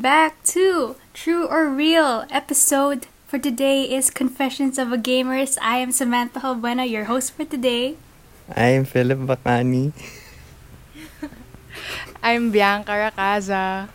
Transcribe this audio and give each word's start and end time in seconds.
welcome 0.00 0.16
back 0.16 0.42
to 0.44 0.96
True 1.12 1.44
or 1.44 1.68
Real 1.68 2.24
episode 2.30 3.04
for 3.28 3.38
today 3.38 3.84
is 3.84 4.08
Confessions 4.08 4.78
of 4.78 4.92
a 4.92 4.96
Gamers. 4.96 5.58
I 5.60 5.76
am 5.76 5.92
Samantha 5.92 6.40
Halbuena, 6.40 6.88
your 6.88 7.04
host 7.04 7.36
for 7.36 7.44
today. 7.44 7.96
I'm 8.56 8.86
Philip 8.86 9.18
Bacani. 9.28 9.92
I'm 12.22 12.50
Bianca 12.50 12.96
Racaza. 12.96 13.90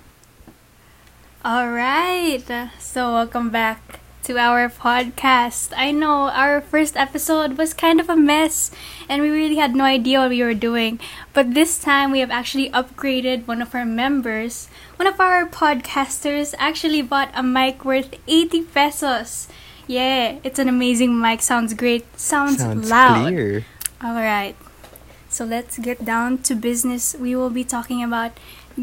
All 1.44 1.74
right. 1.74 2.70
So, 2.78 3.14
welcome 3.14 3.50
back 3.50 4.00
to 4.26 4.40
our 4.40 4.70
podcast. 4.70 5.72
I 5.78 5.92
know 5.92 6.34
our 6.34 6.60
first 6.60 6.98
episode 6.98 7.60
was 7.60 7.76
kind 7.76 8.00
of 8.00 8.10
a 8.10 8.16
mess 8.18 8.72
and 9.08 9.22
we 9.22 9.30
really 9.30 9.58
had 9.58 9.76
no 9.76 9.84
idea 9.84 10.20
what 10.20 10.30
we 10.30 10.42
were 10.42 10.56
doing. 10.56 11.00
But 11.34 11.54
this 11.54 11.78
time 11.78 12.10
we 12.12 12.22
have 12.22 12.32
actually 12.32 12.72
upgraded 12.72 13.46
one 13.46 13.62
of 13.62 13.76
our 13.76 13.86
members. 13.86 14.68
One 14.96 15.06
of 15.06 15.20
our 15.20 15.46
podcasters 15.46 16.56
actually 16.58 17.04
bought 17.04 17.30
a 17.36 17.44
mic 17.44 17.86
worth 17.86 18.16
80 18.28 18.64
pesos. 18.64 19.48
Yeah, 19.86 20.40
it's 20.44 20.58
an 20.58 20.70
amazing 20.70 21.22
mic. 21.22 21.44
Sounds 21.44 21.76
great. 21.76 22.06
Sounds, 22.18 22.58
Sounds 22.58 22.90
loud. 22.90 23.30
clear. 23.30 23.66
All 24.02 24.16
right. 24.16 24.56
So 25.30 25.46
let's 25.46 25.78
get 25.78 26.04
down 26.04 26.40
to 26.50 26.56
business. 26.56 27.14
We 27.14 27.36
will 27.36 27.52
be 27.52 27.64
talking 27.64 28.02
about 28.02 28.32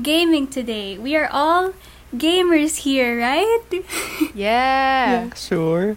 gaming 0.01 0.47
today. 0.47 0.99
We 0.99 1.17
are 1.17 1.29
all 1.33 1.73
gamers 2.15 2.85
here, 2.85 3.19
right? 3.19 3.65
Yeah. 4.35 5.33
Sure. 5.35 5.97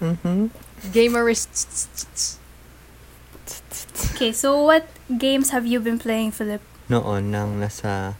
Mm-hmm. 0.00 0.50
Gamerists. 0.92 2.38
okay, 4.14 4.32
so 4.32 4.62
what 4.62 4.86
games 5.18 5.50
have 5.50 5.66
you 5.66 5.80
been 5.80 5.98
playing, 5.98 6.30
Philip? 6.30 6.62
Noon 6.88 7.30
nang 7.30 7.58
nasa 7.58 8.14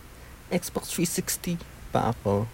Xbox 0.51 0.91
360 0.95 1.59
pa 1.95 2.11
ako. 2.15 2.47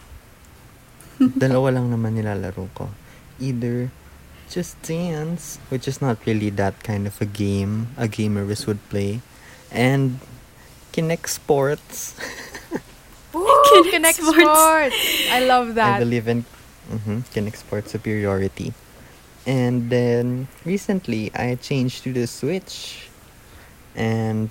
Dalawa 1.43 1.81
lang 1.81 1.93
naman 1.93 2.17
nilalaro 2.17 2.69
ko. 2.77 2.93
Either 3.41 3.89
Just 4.53 4.77
Dance, 4.85 5.57
which 5.73 5.89
is 5.89 6.05
not 6.05 6.21
really 6.29 6.53
that 6.61 6.77
kind 6.85 7.09
of 7.09 7.17
a 7.21 7.29
game 7.29 7.89
a 7.97 8.05
gamerist 8.05 8.69
would 8.69 8.85
play, 8.93 9.25
and 9.73 10.21
Kinect 10.93 11.33
Sports. 11.33 12.13
Connect 13.93 14.19
Sports. 14.19 14.37
Sports. 14.37 15.01
I 15.31 15.41
love 15.45 15.75
that. 15.75 15.97
I 15.97 15.99
believe 15.99 16.29
in 16.29 16.45
mhm, 16.91 17.25
Kinect 17.33 17.57
Sports 17.57 17.93
superiority. 17.93 18.73
And 19.47 19.91
then 19.91 20.47
recently 20.65 21.35
I 21.35 21.59
changed 21.59 22.05
to 22.05 22.13
the 22.13 22.27
Switch 22.27 23.09
and 23.97 24.51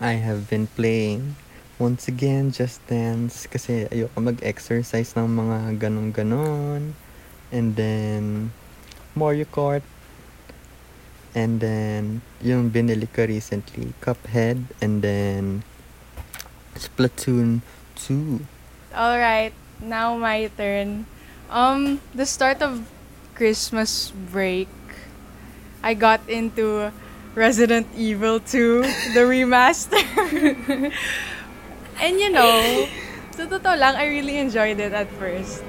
I 0.00 0.20
have 0.20 0.50
been 0.50 0.66
playing 0.76 1.36
once 1.78 2.08
again 2.08 2.52
Just 2.52 2.84
Dance 2.86 3.46
kasi 3.46 3.88
ayoko 3.88 4.18
mag-exercise 4.20 5.16
ng 5.16 5.26
mga 5.26 5.58
ganon-ganon. 5.80 6.94
And 7.54 7.68
then 7.78 8.50
Mario 9.14 9.46
Kart. 9.46 9.82
And 11.34 11.58
then 11.58 12.22
yung 12.42 12.70
binili 12.70 13.10
ko 13.10 13.26
recently, 13.26 13.90
Cuphead 13.98 14.70
and 14.78 15.02
then 15.02 15.66
Splatoon 16.78 17.62
2. 17.96 18.40
All 18.94 19.18
right, 19.18 19.52
now 19.80 20.16
my 20.16 20.50
turn. 20.56 21.06
Um, 21.50 22.00
the 22.14 22.26
start 22.26 22.62
of 22.62 22.86
Christmas 23.34 24.12
break, 24.30 24.68
I 25.82 25.94
got 25.94 26.20
into 26.28 26.92
Resident 27.34 27.86
Evil 27.96 28.38
2, 28.40 28.82
the 29.12 29.26
remaster. 29.26 29.98
and 32.00 32.14
you 32.20 32.30
know, 32.30 32.86
sa 33.34 33.50
totoo 33.50 33.74
lang, 33.74 33.98
I 33.98 34.06
really 34.06 34.38
enjoyed 34.38 34.78
it 34.78 34.94
at 34.94 35.10
first. 35.18 35.62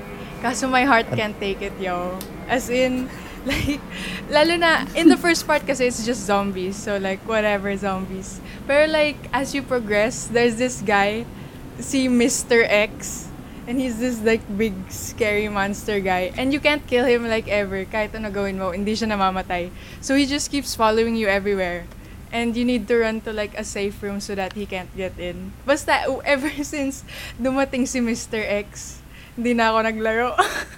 Kaso 0.46 0.70
my 0.70 0.86
heart 0.86 1.10
can't 1.18 1.34
take 1.42 1.66
it, 1.66 1.74
yo. 1.82 2.22
As 2.46 2.70
in, 2.70 3.10
like, 3.50 3.82
lalo 4.30 4.58
na, 4.58 4.86
in 4.94 5.10
the 5.10 5.18
first 5.18 5.50
part 5.50 5.66
kasi 5.66 5.90
it's 5.90 6.06
just 6.06 6.26
zombies. 6.30 6.78
So 6.78 7.02
like, 7.02 7.22
whatever, 7.26 7.74
zombies. 7.74 8.38
Pero 8.70 8.86
like, 8.86 9.18
as 9.34 9.58
you 9.58 9.66
progress, 9.66 10.30
there's 10.30 10.62
this 10.62 10.86
guy, 10.86 11.26
si 11.80 12.08
Mr. 12.08 12.64
X. 12.68 13.28
And 13.66 13.82
he's 13.82 13.98
this 13.98 14.22
like 14.22 14.46
big 14.46 14.78
scary 14.94 15.50
monster 15.50 16.00
guy. 16.00 16.30
And 16.38 16.54
you 16.54 16.60
can't 16.60 16.86
kill 16.86 17.06
him 17.06 17.26
like 17.26 17.50
ever. 17.50 17.82
Kahit 17.86 18.14
ano 18.14 18.30
gawin 18.30 18.62
mo, 18.62 18.70
hindi 18.72 18.94
siya 18.94 19.10
namamatay. 19.10 19.74
So 20.06 20.14
he 20.14 20.30
just 20.30 20.54
keeps 20.54 20.78
following 20.78 21.18
you 21.18 21.26
everywhere. 21.26 21.90
And 22.30 22.54
you 22.54 22.62
need 22.62 22.86
to 22.94 23.02
run 23.02 23.26
to 23.26 23.34
like 23.34 23.58
a 23.58 23.66
safe 23.66 23.98
room 24.06 24.22
so 24.22 24.38
that 24.38 24.54
he 24.54 24.70
can't 24.70 24.92
get 24.94 25.18
in. 25.18 25.50
Basta, 25.66 26.06
ever 26.26 26.52
since 26.62 27.02
dumating 27.42 27.90
si 27.90 28.06
Mr. 28.06 28.38
X, 28.38 29.02
hindi 29.34 29.58
na 29.58 29.74
ako 29.74 29.78
naglaro. 29.82 30.30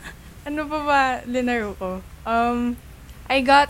ano 0.47 0.63
pa 0.63 0.79
ba 0.87 1.01
linaro 1.27 1.75
ko? 1.75 1.91
Um, 2.23 2.79
I 3.27 3.43
got 3.43 3.67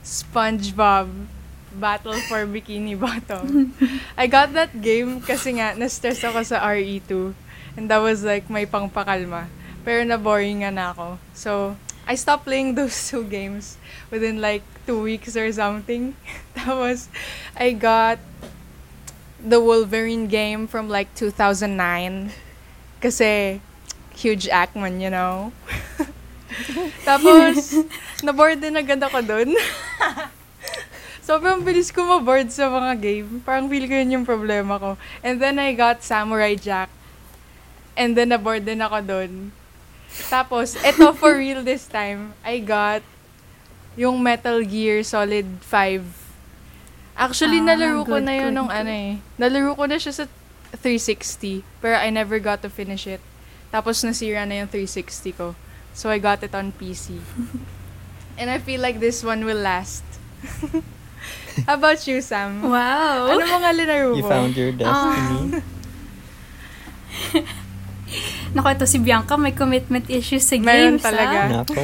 SpongeBob 0.00 1.28
Battle 1.74 2.16
for 2.30 2.46
Bikini 2.46 2.98
Bottom. 3.04 3.74
I 4.16 4.26
got 4.26 4.54
that 4.54 4.80
game 4.80 5.20
kasi 5.20 5.58
nga 5.58 5.74
na-stress 5.74 6.22
ako 6.24 6.42
sa 6.46 6.62
RE2. 6.62 7.34
And 7.76 7.90
that 7.90 7.98
was 7.98 8.22
like 8.22 8.46
my 8.46 8.64
pangpakalma. 8.64 9.50
Pero 9.82 10.06
na-boring 10.06 10.62
nga 10.62 10.70
na 10.70 10.94
ako. 10.94 11.18
So, 11.34 11.76
I 12.06 12.14
stopped 12.14 12.46
playing 12.46 12.74
those 12.78 12.94
two 12.94 13.24
games 13.26 13.76
within 14.10 14.40
like 14.40 14.62
two 14.86 15.02
weeks 15.02 15.36
or 15.36 15.50
something. 15.52 16.14
Tapos, 16.56 17.10
I 17.58 17.72
got 17.74 18.18
the 19.42 19.60
Wolverine 19.60 20.26
game 20.30 20.66
from 20.66 20.88
like 20.88 21.12
2009. 21.18 22.30
Kasi, 23.02 23.60
huge 24.16 24.48
Ackman, 24.48 25.02
you 25.02 25.10
know? 25.10 25.52
Tapos, 27.04 27.74
na-bored 28.22 28.62
din 28.62 28.78
agad 28.78 29.02
ako 29.02 29.20
dun. 29.20 29.52
Sobrang 31.24 31.64
bilis 31.64 31.88
ko 31.88 32.04
ma-board 32.04 32.52
sa 32.52 32.68
mga 32.68 32.92
game. 33.00 33.40
Parang 33.48 33.64
feel 33.64 33.88
ko 33.88 33.96
yun 33.96 34.20
yung 34.20 34.26
problema 34.28 34.76
ko. 34.76 35.00
And 35.24 35.40
then 35.40 35.56
I 35.56 35.72
got 35.72 36.04
Samurai 36.04 36.52
Jack. 36.52 36.92
And 37.96 38.12
then 38.12 38.28
na-board 38.28 38.68
din 38.68 38.84
ako 38.84 39.00
dun. 39.00 39.32
Tapos, 40.28 40.76
eto 40.84 41.16
for 41.16 41.32
real 41.40 41.64
this 41.64 41.88
time, 41.88 42.36
I 42.44 42.60
got 42.60 43.00
yung 43.96 44.20
Metal 44.20 44.60
Gear 44.68 45.00
Solid 45.00 45.48
5. 45.64 46.04
Actually, 47.16 47.64
Ah, 47.64 47.72
nalaro 47.72 48.04
ko 48.04 48.20
good, 48.20 48.26
na 48.28 48.32
yun 48.36 48.52
good, 48.52 48.56
nung 48.60 48.68
ano 48.68 48.90
eh. 48.92 49.16
Nalaro 49.40 49.72
ko 49.80 49.88
na 49.88 49.96
siya 49.96 50.12
sa 50.12 50.24
360. 50.76 51.64
Pero 51.80 51.96
I 51.96 52.12
never 52.12 52.36
got 52.36 52.60
to 52.60 52.68
finish 52.68 53.08
it. 53.08 53.24
Tapos 53.72 54.04
nasira 54.04 54.44
na 54.44 54.60
yung 54.60 54.68
360 54.68 55.40
ko. 55.40 55.56
So 55.96 56.12
I 56.12 56.20
got 56.20 56.44
it 56.44 56.52
on 56.52 56.76
PC. 56.76 57.16
And 58.38 58.52
I 58.52 58.60
feel 58.60 58.84
like 58.84 59.00
this 59.00 59.24
one 59.24 59.48
will 59.48 59.62
last. 59.62 60.04
How 61.66 61.74
about 61.78 62.02
you, 62.06 62.20
Sam? 62.20 62.62
Wow. 62.62 63.30
Ano 63.30 63.42
mga 63.46 63.70
linaro 63.78 64.06
mo? 64.12 64.18
You 64.18 64.24
found 64.26 64.52
your 64.58 64.72
destiny. 64.74 65.54
Naku, 68.54 68.68
ito 68.70 68.86
si 68.86 68.98
Bianca, 69.02 69.34
may 69.34 69.50
commitment 69.50 70.06
issues 70.06 70.46
sa 70.46 70.54
Meron 70.58 70.98
games, 70.98 71.02
talaga. 71.02 71.38
ah. 71.38 71.48
Nako. 71.62 71.82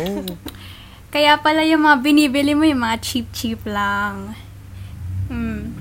Kaya 1.15 1.35
pala 1.43 1.67
yung 1.67 1.83
mga 1.83 1.97
binibili 2.07 2.55
mo, 2.55 2.63
yung 2.63 2.87
mga 2.87 3.03
cheap-cheap 3.03 3.67
lang. 3.67 4.39
Hmm. 5.27 5.75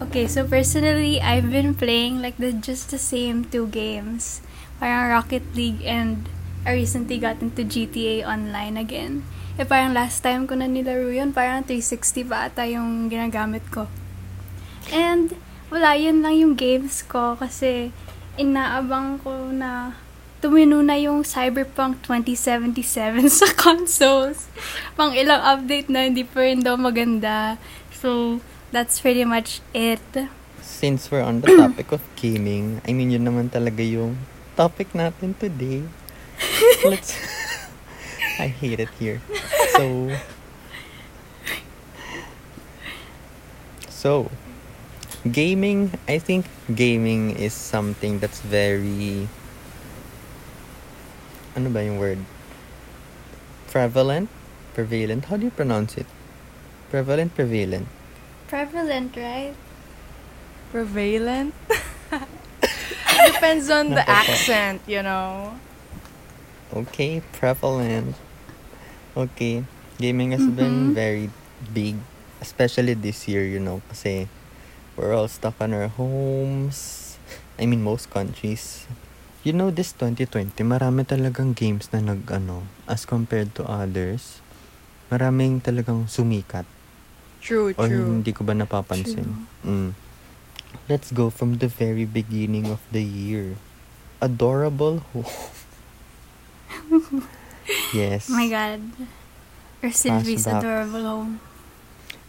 Okay, 0.00 0.24
so 0.24 0.48
personally, 0.48 1.20
I've 1.20 1.52
been 1.52 1.76
playing 1.76 2.24
like 2.24 2.40
the 2.40 2.56
just 2.56 2.88
the 2.88 2.98
same 2.98 3.44
two 3.44 3.68
games. 3.68 4.40
Parang 4.80 5.12
Rocket 5.12 5.44
League 5.52 5.84
and 5.84 6.24
I 6.64 6.72
recently 6.72 7.20
got 7.20 7.44
into 7.44 7.62
GTA 7.62 8.24
Online 8.24 8.80
again. 8.80 9.28
Eh 9.60 9.68
parang 9.68 9.92
last 9.92 10.24
time 10.24 10.48
ko 10.48 10.56
na 10.56 10.64
nilaro 10.64 11.12
yun, 11.12 11.36
parang 11.36 11.60
360 11.60 12.24
pa 12.24 12.48
ata 12.48 12.64
yung 12.64 13.12
ginagamit 13.12 13.60
ko. 13.68 13.84
And 14.88 15.36
wala, 15.68 15.92
yun 15.96 16.24
lang 16.24 16.36
yung 16.40 16.54
games 16.56 17.04
ko 17.04 17.36
kasi 17.36 17.92
inaabang 18.40 19.20
ko 19.20 19.52
na 19.52 19.96
tumino 20.40 20.80
na 20.80 20.96
yung 20.96 21.22
Cyberpunk 21.22 22.00
2077 22.04 23.28
sa 23.44 23.48
consoles. 23.54 24.48
Pang 24.96 25.12
ilang 25.12 25.44
update 25.44 25.92
na, 25.92 26.08
hindi 26.08 26.24
pa 26.24 26.48
rin 26.48 26.64
daw 26.64 26.74
maganda. 26.74 27.60
So, 27.94 28.40
that's 28.74 28.98
pretty 28.98 29.22
much 29.22 29.62
it. 29.70 30.02
Since 30.64 31.12
we're 31.12 31.22
on 31.22 31.44
the 31.44 31.52
topic 31.62 31.92
of 31.92 32.02
gaming, 32.18 32.82
I 32.82 32.96
mean, 32.96 33.14
yun 33.14 33.28
naman 33.28 33.52
talaga 33.54 33.84
yung 33.84 34.18
topic 34.56 34.96
natin 34.96 35.36
today. 35.38 35.84
Let's... 36.88 37.14
I 38.42 38.48
hate 38.48 38.80
it 38.80 38.90
here. 38.98 39.20
So... 39.76 40.10
So, 43.88 44.30
gaming, 45.30 45.94
I 46.08 46.18
think 46.18 46.46
gaming 46.74 47.38
is 47.38 47.54
something 47.54 48.18
that's 48.18 48.40
very... 48.42 49.28
Ano 51.54 51.70
ba 51.70 51.86
yung 51.86 52.02
word? 52.02 52.18
Prevalent? 53.70 54.26
Prevalent? 54.74 55.30
How 55.30 55.36
do 55.38 55.46
you 55.46 55.54
pronounce 55.54 55.94
it? 55.94 56.10
Prevalent, 56.90 57.30
prevalent. 57.34 57.86
Prevalent, 58.48 59.14
right? 59.14 59.54
Prevalent? 60.74 61.54
depends 63.26 63.70
on 63.70 63.90
the 63.90 64.02
accent, 64.08 64.82
you 64.86 65.02
know. 65.02 65.54
Okay, 66.74 67.22
prevalent. 67.32 68.16
Okay, 69.12 69.60
gaming 70.00 70.32
has 70.32 70.48
been 70.48 70.96
very 70.96 71.28
big, 71.76 72.00
especially 72.40 72.96
this 72.96 73.28
year, 73.28 73.44
you 73.44 73.60
know, 73.60 73.84
kasi 73.92 74.24
we're 74.96 75.12
all 75.12 75.28
stuck 75.28 75.52
on 75.60 75.76
our 75.76 75.92
homes. 75.92 77.20
I 77.60 77.68
mean, 77.68 77.84
most 77.84 78.08
countries. 78.08 78.88
You 79.44 79.52
know, 79.52 79.68
this 79.68 79.92
2020, 79.92 80.56
marami 80.64 81.04
talagang 81.04 81.52
games 81.52 81.92
na 81.92 82.00
nag, 82.00 82.24
ano, 82.32 82.64
as 82.88 83.04
compared 83.04 83.52
to 83.60 83.68
others. 83.68 84.40
Maraming 85.12 85.60
talagang 85.60 86.08
sumikat. 86.08 86.64
True, 87.44 87.76
Or 87.76 87.92
true. 87.92 88.16
hindi 88.16 88.32
ko 88.32 88.48
ba 88.48 88.56
napapansin? 88.56 89.44
Mm. 89.60 89.92
Let's 90.88 91.12
go 91.12 91.28
from 91.28 91.60
the 91.60 91.68
very 91.68 92.08
beginning 92.08 92.72
of 92.72 92.80
the 92.88 93.04
year. 93.04 93.60
Adorable 94.24 95.04
Home. 95.12 95.28
yes. 97.94 98.28
Oh 98.30 98.36
my 98.36 98.48
god. 98.48 98.80
Or 99.82 99.90
Sylvie's 99.90 100.46
Flashback. 100.46 100.62
adorable 100.62 101.04
home. 101.04 101.32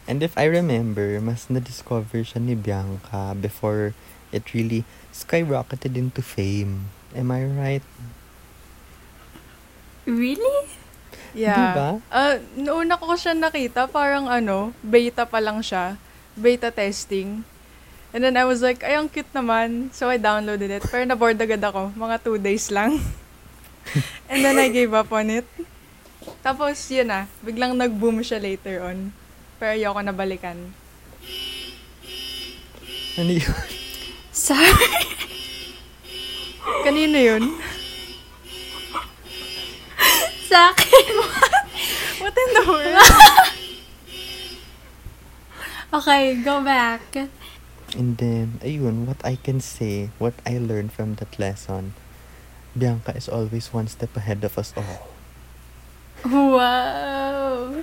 And 0.04 0.20
if 0.20 0.36
I 0.36 0.52
remember, 0.52 1.22
mas 1.24 1.48
na-discover 1.48 2.28
siya 2.28 2.44
ni 2.44 2.60
Bianca 2.60 3.32
before 3.40 3.96
it 4.36 4.52
really 4.52 4.84
skyrocketed 5.16 5.96
into 5.96 6.20
fame. 6.20 6.92
Am 7.16 7.32
I 7.32 7.46
right? 7.48 7.86
Really? 10.04 10.68
Yeah. 11.32 11.72
Diba? 11.72 11.90
Uh, 12.12 12.36
noona 12.60 13.00
ko 13.00 13.16
siya 13.16 13.32
nakita, 13.32 13.88
parang 13.88 14.28
ano, 14.28 14.76
beta 14.84 15.24
pa 15.24 15.40
lang 15.40 15.64
siya. 15.64 15.96
Beta 16.36 16.68
testing. 16.74 17.48
And 18.14 18.22
then 18.22 18.38
I 18.38 18.46
was 18.46 18.62
like, 18.62 18.84
ay, 18.86 18.94
ang 18.94 19.10
cute 19.10 19.30
naman. 19.34 19.90
So 19.90 20.06
I 20.06 20.22
downloaded 20.22 20.70
it. 20.70 20.86
Pero 20.86 21.02
na-board 21.02 21.40
agad 21.42 21.64
ako. 21.66 21.96
Mga 21.98 22.16
two 22.22 22.38
days 22.38 22.70
lang. 22.70 23.00
And 24.32 24.44
then 24.44 24.58
I 24.58 24.70
gave 24.70 24.94
up 24.94 25.12
on 25.14 25.30
it. 25.30 25.48
Tapos, 26.42 26.78
yun 26.90 27.08
na. 27.12 27.28
Biglang 27.44 27.78
nag-boom 27.78 28.24
siya 28.24 28.42
later 28.42 28.82
on. 28.84 29.12
Pero 29.60 29.76
ayoko 29.76 30.00
na 30.02 30.14
balikan. 30.16 30.58
Ano 33.20 33.32
yun? 33.32 33.56
Sorry. 34.34 34.74
Kanino 36.84 37.20
yun? 37.20 37.44
Sa 40.50 40.74
akin. 40.74 41.14
What 42.24 42.34
in 42.34 42.50
the 42.56 42.64
world? 42.66 43.10
okay, 46.02 46.24
go 46.42 46.64
back. 46.64 47.04
And 47.94 48.18
then, 48.18 48.58
ayun, 48.66 49.06
what 49.06 49.22
I 49.22 49.38
can 49.38 49.62
say, 49.62 50.10
what 50.18 50.34
I 50.48 50.58
learned 50.58 50.92
from 50.92 51.22
that 51.22 51.38
lesson, 51.38 51.94
Bianca 52.74 53.14
is 53.14 53.30
always 53.30 53.70
one 53.70 53.86
step 53.86 54.10
ahead 54.18 54.42
of 54.42 54.58
us 54.58 54.74
all. 54.74 55.10
Wow. 56.26 57.82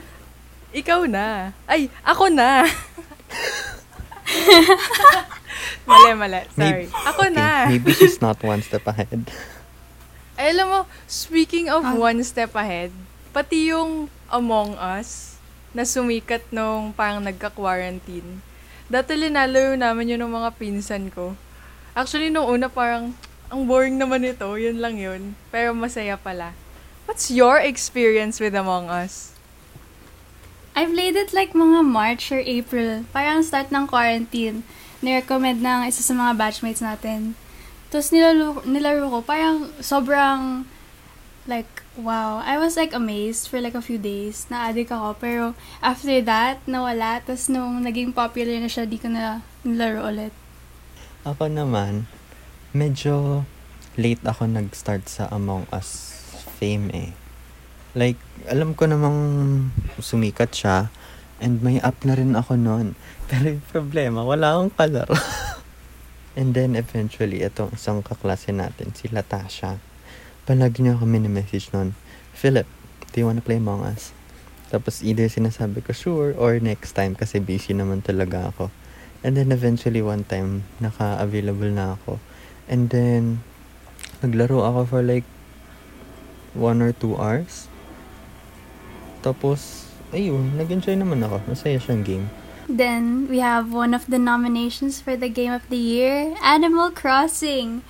Ikaw 0.71 1.01
na. 1.07 1.55
Ay, 1.67 1.87
ako 2.03 2.27
na. 2.27 2.67
mali, 5.87 6.11
mali. 6.15 6.41
Sorry. 6.51 6.87
Maybe- 6.87 6.91
Ako 7.07 7.23
Okay, 7.23 7.35
na. 7.35 7.47
Maybe 7.67 7.91
she's 7.93 8.19
not 8.19 8.39
one 8.41 8.63
step 8.63 8.87
ahead. 8.87 9.31
Ay, 10.35 10.51
alam 10.51 10.67
mo, 10.67 10.81
speaking 11.05 11.69
of 11.69 11.85
Ah. 11.85 11.95
one 11.95 12.23
step 12.23 12.55
ahead, 12.55 12.91
pati 13.31 13.71
yung 13.71 14.09
Among 14.27 14.79
Us, 14.79 15.37
na 15.71 15.83
sumikat 15.83 16.43
nung 16.51 16.91
parang 16.91 17.19
nagka-quarantine. 17.21 18.43
Dati 18.87 19.15
linalayo 19.15 19.75
namin 19.75 20.15
yun 20.15 20.23
ng 20.23 20.33
mga 20.33 20.51
pinsan 20.55 21.11
ko. 21.11 21.35
Actually, 21.93 22.31
nung 22.31 22.47
una 22.47 22.67
parang, 22.67 23.15
ang 23.51 23.67
boring 23.67 23.99
naman 23.99 24.23
ito, 24.23 24.47
yun 24.55 24.79
lang 24.79 24.97
yun. 24.97 25.35
Pero 25.51 25.75
masaya 25.75 26.15
pala. 26.15 26.55
What's 27.11 27.35
your 27.35 27.59
experience 27.59 28.39
with 28.39 28.55
Among 28.55 28.87
Us? 28.87 29.35
I 30.79 30.87
played 30.87 31.19
it 31.19 31.35
like 31.35 31.51
mga 31.51 31.83
March 31.83 32.31
or 32.31 32.39
April. 32.39 33.03
Parang 33.11 33.43
start 33.43 33.75
ng 33.75 33.91
quarantine. 33.91 34.63
Nirecommend 35.03 35.59
ng 35.59 35.91
isa 35.91 36.07
sa 36.07 36.15
mga 36.15 36.39
batchmates 36.39 36.79
natin. 36.79 37.35
Tapos 37.91 38.15
nilaro, 38.15 38.63
nilaro 38.63 39.11
ko, 39.11 39.19
parang 39.27 39.75
sobrang, 39.83 40.63
like, 41.51 41.83
wow. 41.99 42.39
I 42.39 42.55
was 42.55 42.79
like 42.79 42.95
amazed 42.95 43.51
for 43.51 43.59
like 43.59 43.75
a 43.75 43.83
few 43.83 43.99
days. 43.99 44.47
Na-addict 44.47 44.95
ako. 44.95 45.19
Pero 45.19 45.43
after 45.83 46.23
that, 46.23 46.63
nawala. 46.71 47.19
Tapos 47.27 47.51
nung 47.51 47.83
naging 47.83 48.15
popular 48.15 48.55
na 48.63 48.71
siya, 48.71 48.87
di 48.87 49.03
ko 49.03 49.11
na 49.11 49.43
nilaro 49.67 50.07
ulit. 50.07 50.31
Ako 51.27 51.51
naman, 51.51 52.07
medyo 52.71 53.43
late 53.99 54.23
ako 54.23 54.47
nag-start 54.47 55.11
sa 55.11 55.27
Among 55.35 55.67
Us 55.75 56.23
fame 56.63 56.87
eh. 56.95 57.11
Like, 57.99 58.23
alam 58.47 58.79
ko 58.79 58.87
namang 58.87 59.19
sumikat 59.99 60.55
siya 60.55 60.87
and 61.43 61.59
may 61.67 61.83
app 61.83 61.99
na 62.07 62.15
rin 62.15 62.39
ako 62.39 62.55
noon. 62.55 62.95
Pero 63.31 63.59
yung 63.59 63.67
problema, 63.67 64.23
wala 64.23 64.55
akong 64.55 64.73
kalaro. 64.79 65.17
and 66.39 66.55
then 66.55 66.79
eventually, 66.79 67.43
itong 67.43 67.75
isang 67.75 68.07
kaklase 68.07 68.55
natin, 68.55 68.95
si 68.95 69.11
Latasha, 69.11 69.83
palagi 70.47 70.87
niya 70.87 70.95
kami 70.95 71.27
message 71.27 71.75
noon, 71.75 71.99
Philip, 72.31 72.71
do 73.11 73.17
you 73.19 73.27
wanna 73.27 73.43
play 73.43 73.59
Among 73.59 73.83
Us? 73.83 74.15
Tapos 74.71 75.03
either 75.03 75.27
sinasabi 75.27 75.83
ko, 75.83 75.91
sure, 75.91 76.31
or 76.39 76.63
next 76.63 76.95
time 76.95 77.19
kasi 77.19 77.43
busy 77.43 77.75
naman 77.75 78.07
talaga 78.07 78.55
ako. 78.55 78.71
And 79.27 79.35
then 79.35 79.51
eventually 79.51 80.01
one 80.01 80.23
time, 80.23 80.63
naka-available 80.79 81.75
na 81.75 81.99
ako. 81.99 82.23
And 82.71 82.87
then, 82.87 83.43
naglaro 84.23 84.63
ako 84.63 84.81
for 84.87 85.03
like 85.03 85.27
one 86.55 86.79
or 86.79 86.95
two 86.95 87.19
hours. 87.19 87.67
Tapos, 89.27 89.91
ayun, 90.15 90.55
nag-enjoy 90.55 90.95
naman 90.95 91.21
ako. 91.27 91.43
Masaya 91.51 91.83
siyang 91.83 92.07
game. 92.07 92.27
Then, 92.71 93.27
we 93.27 93.43
have 93.43 93.75
one 93.75 93.91
of 93.93 94.07
the 94.07 94.23
nominations 94.23 95.03
for 95.03 95.19
the 95.19 95.27
Game 95.27 95.51
of 95.51 95.67
the 95.69 95.77
Year, 95.77 96.39
Animal 96.39 96.95
Crossing. 96.95 97.83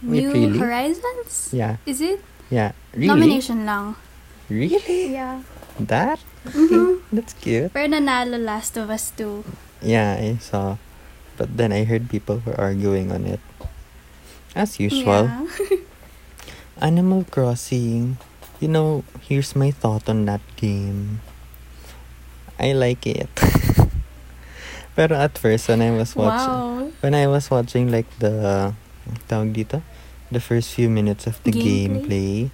Wait, 0.00 0.22
New 0.24 0.30
really? 0.32 0.58
Horizons? 0.62 1.50
Yeah, 1.52 1.82
Is 1.84 2.00
it? 2.00 2.22
yeah. 2.48 2.72
Really? 2.94 3.10
Nomination 3.10 3.66
lang. 3.66 3.98
Really? 4.48 5.12
Yeah. 5.12 5.42
That? 5.76 6.22
Mhm. 6.46 7.04
That's 7.12 7.34
cute. 7.36 7.74
Pero 7.74 7.90
nanalo 7.90 8.38
Last 8.40 8.78
of 8.80 8.88
Us 8.88 9.12
2. 9.18 9.44
Yeah, 9.84 10.16
I 10.16 10.38
saw. 10.40 10.78
But 11.36 11.58
then 11.58 11.74
I 11.74 11.84
heard 11.84 12.08
people 12.08 12.40
were 12.46 12.56
arguing 12.56 13.12
on 13.12 13.26
it. 13.28 13.42
As 14.54 14.80
usual. 14.80 15.30
Yeah. 15.30 15.46
Animal 16.80 17.24
Crossing, 17.28 18.16
you 18.58 18.68
know, 18.68 19.04
here's 19.20 19.54
my 19.54 19.70
thought 19.70 20.08
on 20.08 20.24
that 20.24 20.40
game. 20.56 21.20
I 22.58 22.72
like 22.72 23.06
it. 23.06 23.28
Pero 24.96 25.16
at 25.16 25.36
first, 25.36 25.68
when 25.68 25.80
I 25.80 25.92
was 25.92 26.16
watching, 26.16 26.48
wow. 26.48 26.92
when 27.00 27.14
I 27.14 27.26
was 27.26 27.50
watching 27.50 27.92
like 27.92 28.08
the, 28.18 28.74
tawag 29.28 29.54
dito, 29.56 29.80
the 30.32 30.40
first 30.40 30.72
few 30.74 30.88
minutes 30.88 31.26
of 31.26 31.40
the 31.44 31.52
Gameplay? 31.52 32.04
gameplay, 32.08 32.50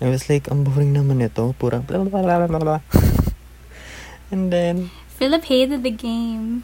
I 0.00 0.06
was 0.10 0.30
like, 0.30 0.50
ang 0.50 0.62
boring 0.62 0.94
naman 0.94 1.22
ito, 1.22 1.54
pura 1.58 1.82
blah 1.82 2.02
blah 2.06 2.22
blah 2.22 2.46
blah 2.46 2.62
blah. 2.62 2.82
And 4.30 4.52
then, 4.52 4.90
Philip 5.08 5.44
hated 5.46 5.82
the 5.82 5.94
game. 5.94 6.62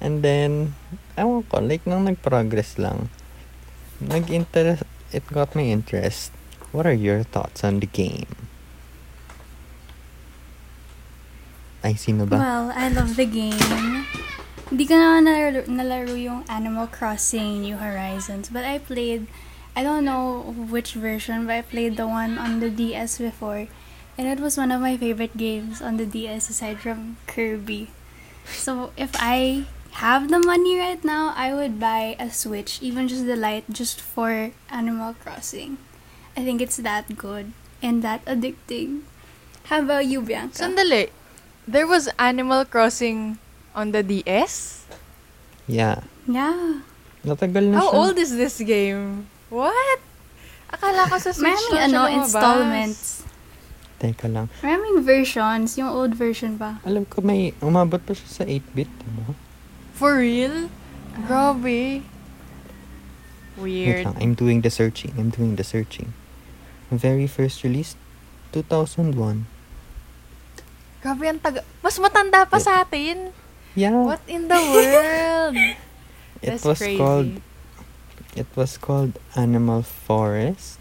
and 0.00 0.22
then, 0.22 0.74
ewan 1.16 1.42
ko, 1.46 1.60
like 1.60 1.86
nung 1.86 2.06
nag-progress 2.06 2.78
lang, 2.78 3.10
nag-interest, 4.00 4.82
it 5.12 5.26
got 5.28 5.54
my 5.54 5.62
interest. 5.62 6.32
What 6.72 6.86
are 6.86 6.96
your 6.96 7.22
thoughts 7.22 7.64
on 7.64 7.80
the 7.80 7.86
game? 7.86 8.28
Ay, 11.82 11.94
sino 11.94 12.26
ba? 12.26 12.36
Well, 12.36 12.72
I 12.74 12.90
love 12.90 13.14
the 13.14 13.24
game. 13.24 14.04
Hindi 14.68 14.84
ko 14.84 15.00
na 15.00 15.22
nalaro, 15.24 15.64
nalaro 15.64 16.12
yung 16.12 16.44
Animal 16.50 16.90
Crossing 16.92 17.62
New 17.62 17.80
Horizons. 17.80 18.50
But 18.52 18.68
I 18.68 18.76
played, 18.82 19.24
I 19.72 19.80
don't 19.80 20.04
know 20.04 20.52
which 20.68 20.92
version, 20.92 21.46
but 21.46 21.54
I 21.56 21.62
played 21.62 21.96
the 21.96 22.04
one 22.04 22.36
on 22.36 22.60
the 22.60 22.68
DS 22.68 23.16
before. 23.16 23.70
And 24.18 24.26
it 24.26 24.42
was 24.42 24.58
one 24.58 24.74
of 24.74 24.82
my 24.82 24.98
favorite 24.98 25.38
games 25.38 25.80
on 25.80 25.96
the 25.96 26.04
DS 26.04 26.50
aside 26.50 26.82
from 26.82 27.16
Kirby. 27.30 27.88
So 28.44 28.90
if 28.98 29.14
I 29.16 29.64
have 29.98 30.30
the 30.30 30.38
money 30.38 30.78
right 30.78 31.02
now, 31.02 31.34
I 31.34 31.50
would 31.54 31.82
buy 31.82 32.14
a 32.18 32.30
Switch, 32.30 32.78
even 32.80 33.08
just 33.10 33.26
the 33.26 33.34
light, 33.34 33.66
just 33.70 34.00
for 34.00 34.54
Animal 34.70 35.14
Crossing. 35.18 35.78
I 36.38 36.46
think 36.46 36.62
it's 36.62 36.78
that 36.78 37.18
good 37.18 37.50
and 37.82 38.02
that 38.06 38.24
addicting. 38.24 39.02
How 39.66 39.82
about 39.82 40.06
you, 40.06 40.22
Bianca? 40.22 40.54
Sandali. 40.54 41.10
There 41.66 41.86
was 41.86 42.08
Animal 42.18 42.64
Crossing 42.64 43.36
on 43.74 43.92
the 43.92 44.02
DS? 44.02 44.86
Yeah. 45.66 46.06
Yeah. 46.24 46.80
Natagal 47.26 47.74
na 47.74 47.82
How 47.82 47.90
siya. 47.90 47.98
old 47.98 48.16
is 48.16 48.32
this 48.38 48.62
game? 48.62 49.26
What? 49.50 50.00
Akala 50.70 51.10
ko 51.10 51.18
sa 51.18 51.34
Switch 51.34 51.50
Maraming 51.50 51.82
ano, 51.90 52.00
lumabas. 52.06 52.16
installments. 52.22 53.00
Teka 53.98 54.30
lang. 54.30 54.46
Maraming 54.62 55.02
versions. 55.02 55.74
Yung 55.74 55.90
old 55.90 56.14
version 56.14 56.54
pa. 56.54 56.78
Alam 56.86 57.02
ko 57.04 57.18
may, 57.18 57.50
umabot 57.58 57.98
pa 57.98 58.14
siya 58.14 58.28
sa 58.30 58.44
8-bit, 58.46 58.86
diba? 58.86 59.34
For 59.98 60.22
real? 60.22 60.70
Grabe. 61.26 61.58
Wait 61.58 62.06
Weird. 63.58 64.06
lang, 64.06 64.16
I'm 64.22 64.34
doing 64.38 64.62
the 64.62 64.70
searching. 64.70 65.10
I'm 65.18 65.34
doing 65.34 65.58
the 65.58 65.66
searching. 65.66 66.14
Very 66.94 67.26
first 67.26 67.66
release, 67.66 67.98
2001. 68.54 69.10
Grabe 71.02 71.24
ang 71.26 71.42
taga... 71.42 71.66
Mas 71.82 71.98
matanda 71.98 72.46
pa 72.46 72.62
sa 72.62 72.86
atin. 72.86 73.34
Yeah. 73.74 73.98
What 74.06 74.22
in 74.30 74.46
the 74.46 74.58
world? 74.62 75.58
It 76.38 76.54
That's 76.54 76.62
was 76.62 76.78
crazy. 76.78 76.98
called 77.02 77.42
it 78.38 78.46
was 78.54 78.78
called 78.78 79.18
Animal 79.34 79.82
Forest. 79.82 80.78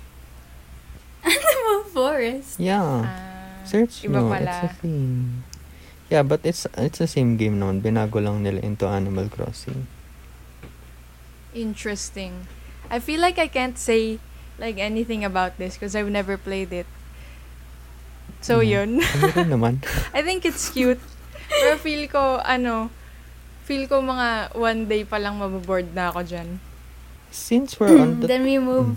Animal 1.25 1.89
Forest. 1.89 2.62
Yeah. 2.62 3.09
Ah, 3.09 3.65
Search 3.65 4.05
iba 4.05 4.21
no, 4.21 4.29
pala. 4.29 4.45
it's 4.45 4.62
the 4.62 4.71
same. 4.86 5.41
Yeah, 6.07 6.23
but 6.23 6.39
it's 6.43 6.63
it's 6.79 6.99
the 6.99 7.07
same 7.07 7.35
game 7.35 7.59
naman. 7.59 7.83
Binago 7.83 8.23
lang 8.23 8.39
nila 8.39 8.63
into 8.63 8.87
Animal 8.87 9.27
Crossing. 9.27 9.87
Interesting. 11.51 12.47
I 12.87 12.99
feel 12.99 13.19
like 13.19 13.35
I 13.35 13.51
can't 13.51 13.75
say 13.75 14.19
like 14.55 14.79
anything 14.79 15.27
about 15.27 15.59
this 15.59 15.75
because 15.75 15.95
I've 15.95 16.07
never 16.07 16.39
played 16.39 16.71
it. 16.71 16.87
So 18.39 18.63
Mhm. 18.63 18.67
yun. 18.71 18.89
Ano 19.03 19.43
naman? 19.59 19.83
I 20.15 20.23
think 20.23 20.47
it's 20.47 20.71
cute. 20.71 21.01
Pero 21.49 21.75
feel 21.75 22.07
ko, 22.07 22.39
ano, 22.39 22.87
feel 23.67 23.83
ko 23.87 23.99
mga 23.99 24.55
one 24.55 24.87
day 24.87 25.03
pa 25.03 25.19
lang 25.19 25.35
maboboard 25.35 25.91
na 25.91 26.11
ako 26.11 26.23
dyan. 26.23 26.59
Since 27.27 27.75
we're 27.79 27.91
on 27.91 28.15
the 28.23 28.27
Then 28.31 28.47
we 28.47 28.55
move. 28.59 28.95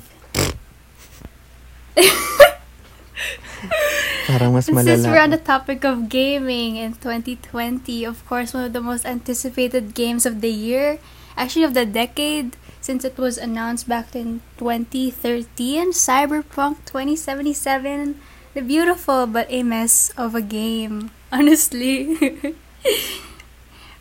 parang 4.30 4.54
mas 4.54 4.70
Since 4.70 5.06
we're 5.06 5.18
on 5.18 5.34
the 5.34 5.42
topic 5.42 5.82
of 5.82 6.08
gaming 6.08 6.76
in 6.78 6.94
2020, 6.94 8.06
of 8.06 8.22
course, 8.26 8.54
one 8.54 8.64
of 8.64 8.72
the 8.72 8.80
most 8.80 9.04
anticipated 9.04 9.94
games 9.94 10.24
of 10.24 10.40
the 10.40 10.50
year, 10.50 11.02
actually 11.36 11.66
of 11.66 11.74
the 11.74 11.84
decade, 11.84 12.54
since 12.80 13.04
it 13.04 13.18
was 13.18 13.36
announced 13.36 13.90
back 13.90 14.14
in 14.14 14.40
2013, 14.56 15.92
Cyberpunk 15.92 16.86
2077, 16.86 18.20
the 18.54 18.62
beautiful 18.62 19.26
but 19.26 19.50
a 19.50 19.62
mess 19.62 20.10
of 20.16 20.34
a 20.34 20.42
game, 20.42 21.10
honestly. 21.32 22.16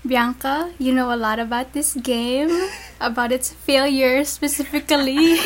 Bianca, 0.06 0.72
you 0.80 0.94
know 0.96 1.12
a 1.12 1.20
lot 1.20 1.40
about 1.40 1.74
this 1.74 1.94
game, 1.94 2.50
about 3.02 3.32
its 3.32 3.52
failure 3.52 4.24
specifically. 4.24 5.38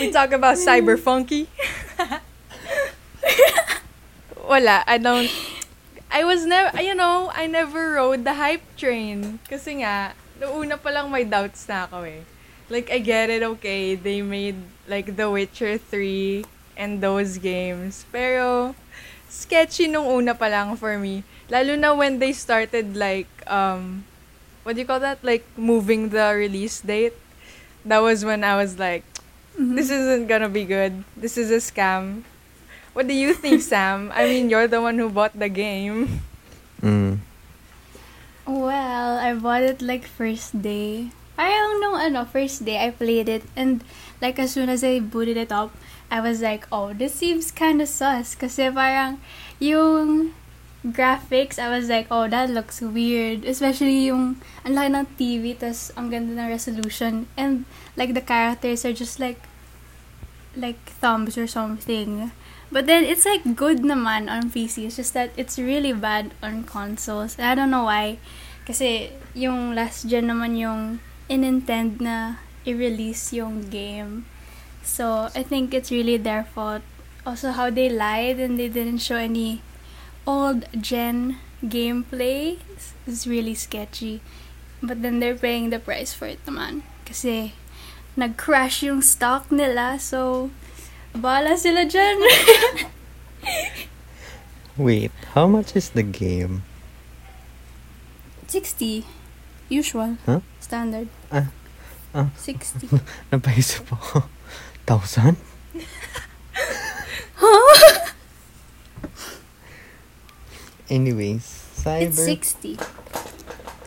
We 0.00 0.10
talk 0.10 0.32
about 0.32 0.56
cyber 0.56 0.98
funky. 0.98 1.48
Wala, 4.44 4.84
I 4.86 4.98
don't 4.98 5.30
I 6.14 6.22
was 6.22 6.46
never, 6.46 6.80
you 6.80 6.94
know, 6.94 7.32
I 7.34 7.50
never 7.50 7.98
rode 7.98 8.22
the 8.22 8.38
hype 8.38 8.62
train. 8.78 9.42
Kasi 9.50 9.82
nga, 9.82 10.14
noong 10.38 10.70
una 10.70 10.76
pa 10.78 10.94
lang 10.94 11.10
may 11.10 11.26
doubts 11.26 11.66
na 11.66 11.90
ako 11.90 12.06
eh. 12.06 12.22
Like, 12.70 12.86
I 12.86 13.02
get 13.02 13.34
it, 13.34 13.42
okay, 13.42 13.98
they 13.98 14.22
made, 14.22 14.54
like, 14.86 15.18
The 15.18 15.26
Witcher 15.26 15.74
3 15.74 16.46
and 16.78 17.02
those 17.02 17.42
games. 17.42 18.06
Pero, 18.14 18.78
sketchy 19.26 19.90
nung 19.90 20.06
una 20.06 20.38
pa 20.38 20.46
lang 20.46 20.78
for 20.78 20.94
me. 21.02 21.26
Lalo 21.50 21.74
na 21.74 21.90
when 21.98 22.22
they 22.22 22.30
started, 22.30 22.94
like, 22.94 23.26
um, 23.50 24.06
what 24.62 24.78
do 24.78 24.80
you 24.80 24.88
call 24.88 25.02
that? 25.02 25.18
Like, 25.26 25.42
moving 25.58 26.14
the 26.14 26.30
release 26.30 26.78
date. 26.78 27.18
That 27.82 28.06
was 28.06 28.22
when 28.22 28.46
I 28.46 28.54
was 28.54 28.78
like, 28.78 29.02
this 29.58 29.90
isn't 29.90 30.26
gonna 30.26 30.48
be 30.48 30.64
good. 30.64 31.04
This 31.16 31.38
is 31.38 31.50
a 31.50 31.62
scam. 31.62 32.22
What 32.92 33.06
do 33.06 33.14
you 33.14 33.34
think, 33.34 33.62
Sam? 33.70 34.12
I 34.14 34.26
mean, 34.26 34.50
you're 34.50 34.68
the 34.68 34.80
one 34.80 34.98
who 34.98 35.10
bought 35.10 35.38
the 35.38 35.48
game. 35.48 36.22
Mm. 36.82 37.18
Well, 38.46 39.16
I 39.18 39.32
bought 39.34 39.62
it 39.62 39.80
like 39.80 40.04
first 40.04 40.60
day. 40.60 41.10
Parang 41.34 41.80
nung 41.80 41.96
ano, 41.96 42.28
first 42.28 42.62
day 42.62 42.78
I 42.78 42.94
played 42.94 43.26
it 43.26 43.42
and 43.56 43.82
like 44.22 44.38
as 44.38 44.54
soon 44.54 44.68
as 44.68 44.84
I 44.84 45.00
booted 45.00 45.36
it 45.36 45.50
up, 45.50 45.74
I 46.10 46.20
was 46.20 46.44
like, 46.44 46.68
oh, 46.70 46.92
this 46.92 47.14
seems 47.14 47.50
kind 47.50 47.80
of 47.82 47.88
sus. 47.88 48.36
Kasi 48.36 48.70
parang 48.70 49.18
yung 49.58 50.36
graphics, 50.84 51.58
I 51.58 51.72
was 51.72 51.88
like, 51.88 52.06
oh, 52.10 52.28
that 52.28 52.50
looks 52.50 52.80
weird. 52.80 53.44
Especially 53.44 54.12
yung 54.12 54.40
ang 54.64 54.76
laki 54.76 54.88
ng 54.92 55.06
TV, 55.16 55.44
tas 55.56 55.88
ang 55.96 56.12
ganda 56.12 56.36
ng 56.36 56.48
resolution. 56.48 57.26
And 57.36 57.64
like 57.96 58.12
the 58.12 58.20
characters 58.20 58.84
are 58.84 58.92
just 58.92 59.16
like 59.16 59.40
like 60.56 60.78
thumbs 61.00 61.40
or 61.40 61.48
something. 61.48 62.30
But 62.70 62.86
then 62.86 63.04
it's 63.04 63.24
like 63.24 63.56
good 63.56 63.80
naman 63.80 64.28
on 64.28 64.50
PC. 64.52 64.86
It's 64.86 64.96
just 64.96 65.14
that 65.14 65.32
it's 65.36 65.58
really 65.58 65.92
bad 65.92 66.34
on 66.42 66.64
consoles. 66.64 67.38
I 67.38 67.54
don't 67.54 67.70
know 67.70 67.88
why. 67.88 68.18
Kasi 68.64 69.12
yung 69.32 69.76
last 69.76 70.08
gen 70.08 70.28
naman 70.28 70.56
yung 70.56 71.00
inintend 71.28 72.00
na 72.00 72.44
i-release 72.64 73.32
yung 73.36 73.68
game. 73.68 74.24
So 74.84 75.32
I 75.32 75.44
think 75.44 75.72
it's 75.72 75.92
really 75.92 76.16
their 76.16 76.44
fault. 76.44 76.84
Also 77.24 77.52
how 77.56 77.72
they 77.72 77.88
lied 77.88 78.36
and 78.36 78.60
they 78.60 78.68
didn't 78.68 79.00
show 79.00 79.16
any 79.16 79.64
old 80.26 80.66
gen 80.80 81.38
gameplay 81.64 82.58
is- 83.06 83.26
really 83.26 83.54
sketchy. 83.54 84.20
But 84.82 85.00
then 85.00 85.20
they're 85.20 85.38
paying 85.38 85.70
the 85.70 85.78
price 85.78 86.12
for 86.12 86.28
it 86.28 86.44
naman. 86.44 86.82
Kasi 87.08 87.54
nag-crash 88.16 88.84
yung 88.84 89.00
stock 89.00 89.48
nila. 89.48 89.96
So, 89.96 90.50
bala 91.16 91.56
sila 91.56 91.88
dyan. 91.88 92.20
Wait, 94.76 95.12
how 95.32 95.46
much 95.46 95.76
is 95.76 95.94
the 95.94 96.02
game? 96.02 96.64
60. 98.48 99.06
Usual. 99.68 100.18
Huh? 100.26 100.40
Standard. 100.60 101.08
Ah, 101.32 101.48
ah. 102.12 102.28
60. 102.36 102.92
Napaisip 103.32 103.88
ako. 103.88 104.28
Thousand? 104.84 105.40
Anyways, 110.90 111.40
cyber... 111.80 112.12
It's 112.12 112.24
60. 112.24 112.78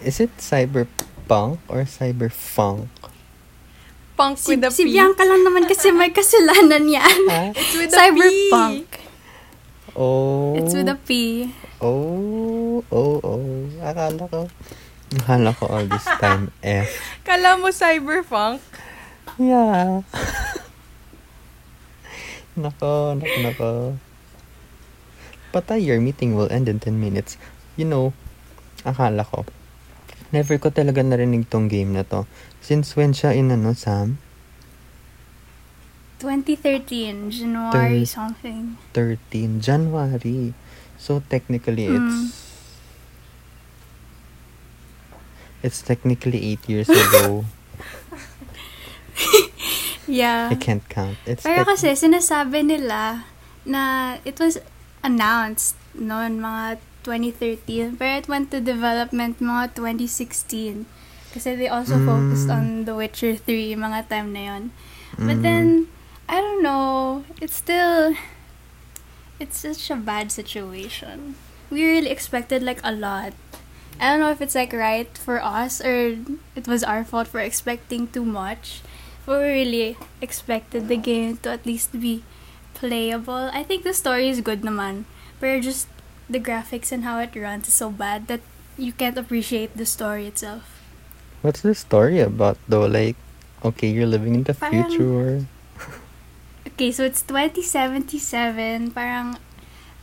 Is 0.04 0.20
it 0.20 0.36
cyberpunk 0.38 1.60
or 1.70 1.86
cyberfunk? 1.86 2.90
Punk 4.18 4.42
Si, 4.42 4.58
with 4.58 4.66
a 4.66 4.74
si 4.74 4.90
P. 4.90 4.98
Bianca 4.98 5.22
lang 5.22 5.46
naman 5.46 5.70
kasi 5.70 5.94
may 5.94 6.10
kasalanan 6.10 6.90
yan. 6.90 7.20
Ah? 7.30 7.54
It's 7.54 7.78
with 7.78 7.94
a 7.94 7.98
Cyberpunk. 8.02 8.90
Oh. 9.94 10.58
It's 10.58 10.74
with 10.74 10.90
a 10.90 10.98
P. 10.98 11.54
Oh, 11.78 12.82
oh, 12.90 13.22
oh. 13.22 13.46
Akala 13.78 14.26
ko. 14.26 14.50
Akala 15.22 15.54
ko 15.54 15.70
all 15.70 15.86
this 15.86 16.10
time 16.18 16.50
F. 16.66 16.90
Kala 17.22 17.62
mo 17.62 17.70
cyberpunk? 17.70 18.58
Yeah. 19.38 20.02
nako, 22.58 23.22
nako, 23.22 23.38
nako. 23.46 23.70
Patay, 25.50 25.80
your 25.80 26.00
meeting 26.00 26.36
will 26.36 26.52
end 26.52 26.68
in 26.68 26.80
10 26.80 27.00
minutes. 27.00 27.38
You 27.76 27.86
know, 27.86 28.14
akala 28.84 29.24
ko. 29.24 29.46
Never 30.30 30.58
ko 30.58 30.70
talaga 30.70 31.00
narinig 31.00 31.48
tong 31.48 31.68
game 31.68 31.96
na 31.96 32.04
to. 32.04 32.28
Since 32.60 32.96
when 32.96 33.14
siya 33.14 33.32
in 33.32 33.48
ano, 33.50 33.72
Sam? 33.72 34.20
2013. 36.20 37.30
January 37.32 38.04
Thir- 38.04 38.10
something. 38.10 38.76
13 38.92 39.62
January. 39.62 40.52
So 40.98 41.22
technically 41.30 41.86
Mm. 41.88 41.96
it's 41.96 42.18
it's 45.62 45.80
technically 45.82 46.42
8 46.58 46.66
years 46.68 46.90
ago. 46.90 47.46
Yeah. 50.08 50.48
I 50.48 50.56
can't 50.56 50.88
count. 50.88 51.20
It's 51.28 51.44
Pero 51.44 51.68
tec- 51.68 51.76
kasi 51.76 51.92
sinasabi 51.92 52.64
nila 52.64 53.28
na 53.68 54.16
it 54.24 54.40
was 54.40 54.56
announced 55.08 55.80
noon 55.96 56.44
mga 56.44 56.84
2013 57.08 57.96
but 57.96 58.12
it 58.20 58.28
went 58.28 58.52
to 58.52 58.60
development 58.60 59.40
mga 59.40 59.72
2016 59.74 60.84
kasi 61.32 61.56
they 61.56 61.72
also 61.72 61.96
Mm. 61.96 62.06
focused 62.06 62.50
on 62.52 62.84
The 62.84 62.92
Witcher 62.92 63.40
3 63.40 63.76
mga 63.76 64.12
time 64.12 64.36
na 64.36 64.44
yon. 64.52 64.64
But 65.16 65.40
Mm. 65.40 65.46
then 65.48 65.66
I 66.28 66.44
don't 66.44 66.60
know, 66.60 67.24
it's 67.40 67.56
still 67.56 68.12
it's 69.40 69.58
such 69.64 69.88
a 69.90 69.96
bad 69.96 70.32
situation. 70.32 71.36
We 71.70 71.84
really 71.84 72.10
expected 72.10 72.64
like 72.64 72.82
a 72.84 72.92
lot. 72.92 73.34
I 74.00 74.12
don't 74.12 74.20
know 74.20 74.32
if 74.32 74.42
it's 74.42 74.56
like 74.56 74.74
right 74.74 75.10
for 75.18 75.42
us 75.42 75.80
or 75.82 76.18
it 76.56 76.66
was 76.68 76.84
our 76.84 77.04
fault 77.04 77.28
for 77.28 77.40
expecting 77.40 78.08
too 78.08 78.26
much. 78.26 78.82
But 79.26 79.42
we 79.44 79.48
really 79.64 79.88
expected 80.22 80.88
the 80.88 80.98
game 80.98 81.38
to 81.44 81.52
at 81.52 81.66
least 81.66 81.92
be 81.94 82.24
playable. 82.78 83.50
I 83.52 83.64
think 83.66 83.84
the 83.84 83.94
story 83.94 84.30
is 84.30 84.40
good 84.42 84.62
naman. 84.62 85.10
But 85.42 85.62
just 85.62 85.90
the 86.30 86.40
graphics 86.40 86.92
and 86.94 87.04
how 87.04 87.20
it 87.20 87.34
runs 87.36 87.68
is 87.68 87.74
so 87.74 87.90
bad 87.90 88.28
that 88.28 88.42
you 88.78 88.94
can't 88.94 89.18
appreciate 89.18 89.76
the 89.78 89.86
story 89.86 90.26
itself. 90.30 90.64
What's 91.42 91.62
the 91.62 91.74
story 91.74 92.20
about 92.22 92.58
though? 92.70 92.86
Like, 92.86 93.18
okay, 93.66 93.90
you're 93.90 94.10
living 94.10 94.36
in 94.36 94.44
the 94.44 94.54
Parang- 94.54 94.90
future. 94.90 95.46
Okay, 96.78 96.92
so 96.94 97.10
it's 97.10 97.26
2077. 97.26 98.92
Parang, 98.94 99.38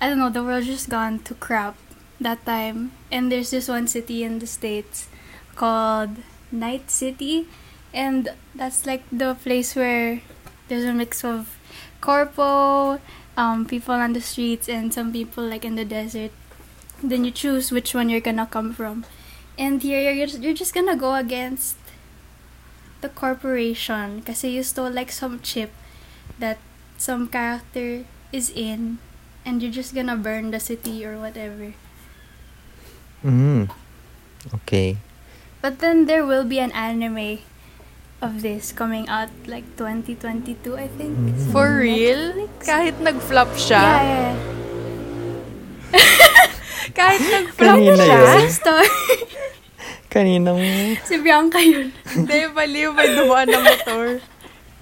I 0.00 0.08
don't 0.08 0.18
know, 0.18 0.30
the 0.30 0.42
world 0.42 0.64
just 0.66 0.88
gone 0.90 1.20
to 1.22 1.34
crap 1.38 1.78
that 2.18 2.42
time. 2.42 2.90
And 3.12 3.30
there's 3.30 3.50
this 3.54 3.68
one 3.68 3.86
city 3.86 4.24
in 4.26 4.40
the 4.42 4.46
States 4.50 5.06
called 5.54 6.18
Night 6.50 6.90
City, 6.90 7.46
and 7.94 8.34
that's 8.58 8.86
like 8.86 9.06
the 9.12 9.38
place 9.38 9.76
where 9.78 10.18
there's 10.66 10.82
a 10.82 10.92
mix 10.92 11.22
of 11.22 11.54
corpo, 12.04 13.00
um, 13.40 13.64
people 13.64 13.96
on 13.96 14.12
the 14.12 14.20
streets, 14.20 14.68
and 14.68 14.92
some 14.92 15.08
people 15.10 15.40
like 15.40 15.64
in 15.64 15.74
the 15.74 15.88
desert. 15.88 16.32
Then 17.02 17.24
you 17.24 17.32
choose 17.32 17.72
which 17.72 17.96
one 17.96 18.12
you're 18.12 18.20
gonna 18.20 18.44
come 18.44 18.76
from, 18.76 19.08
and 19.56 19.80
here 19.80 20.12
you're 20.12 20.28
just, 20.28 20.44
you're 20.44 20.52
just 20.52 20.76
gonna 20.76 20.96
go 20.96 21.16
against 21.16 21.80
the 23.00 23.08
corporation 23.08 24.20
because 24.20 24.44
you 24.44 24.62
stole 24.62 24.92
like 24.92 25.12
some 25.12 25.40
chip 25.40 25.72
that 26.38 26.58
some 26.96 27.28
character 27.28 28.04
is 28.32 28.48
in 28.48 28.98
and 29.44 29.62
you're 29.62 29.72
just 29.72 29.94
gonna 29.94 30.16
burn 30.16 30.50
the 30.50 30.60
city 30.60 31.04
or 31.04 31.20
whatever. 31.20 31.74
Mm. 33.24 33.68
Okay. 34.54 34.96
But 35.60 35.80
then 35.80 36.06
there 36.06 36.24
will 36.24 36.44
be 36.44 36.58
an 36.58 36.72
anime 36.72 37.40
of 38.24 38.40
this 38.40 38.72
coming 38.72 39.04
out 39.12 39.28
like 39.44 39.68
2022, 39.76 40.56
I 40.80 40.88
think. 40.96 41.12
Mm. 41.12 41.36
On 41.36 41.52
For 41.52 41.84
real? 41.84 42.32
Netflix. 42.32 42.64
Kahit 42.64 42.96
nag-flop 43.04 43.50
siya? 43.60 43.82
Yeah, 43.84 44.02
yeah. 44.08 44.34
Kahit 46.98 47.22
nag-flop 47.22 47.76
Kanina 47.76 48.00
siya? 48.00 48.18
yun. 48.18 48.48
Story. 48.48 48.90
Kaninang... 50.08 50.62
si 51.04 51.14
Bianca 51.20 51.60
yun. 51.60 51.92
Hindi, 52.08 52.38
baliw. 52.48 52.90
May 52.96 53.08
dumaan 53.12 53.50
na 53.52 53.60
motor. 53.60 54.22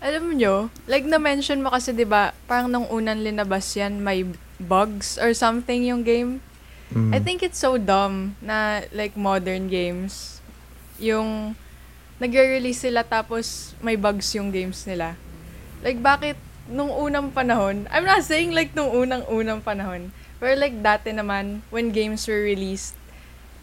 Alam 0.02 0.34
nyo, 0.34 0.68
like 0.90 1.06
na-mention 1.06 1.62
mo 1.62 1.70
kasi 1.70 1.94
'di 1.94 2.02
ba 2.02 2.34
parang 2.50 2.66
nung 2.66 2.90
unang 2.90 3.22
linabas 3.22 3.70
yan, 3.78 4.02
may 4.02 4.26
bugs 4.58 5.14
or 5.14 5.30
something 5.30 5.86
yung 5.86 6.02
game. 6.02 6.42
Mm. 6.90 7.14
I 7.14 7.18
think 7.22 7.40
it's 7.40 7.62
so 7.62 7.78
dumb 7.78 8.34
na 8.42 8.82
like 8.90 9.14
modern 9.14 9.70
games, 9.70 10.42
yung 10.98 11.54
nagre-release 12.22 12.86
sila 12.86 13.02
tapos 13.02 13.74
may 13.82 13.98
bugs 13.98 14.30
yung 14.38 14.54
games 14.54 14.86
nila. 14.86 15.18
Like 15.82 15.98
bakit 15.98 16.38
nung 16.70 16.94
unang 16.94 17.34
panahon, 17.34 17.90
I'm 17.90 18.06
not 18.06 18.22
saying 18.22 18.54
like 18.54 18.70
nung 18.78 18.94
unang-unang 18.94 19.66
panahon, 19.66 20.14
pero 20.38 20.54
like 20.54 20.78
dati 20.78 21.10
naman, 21.10 21.66
when 21.74 21.90
games 21.90 22.30
were 22.30 22.46
released, 22.46 22.94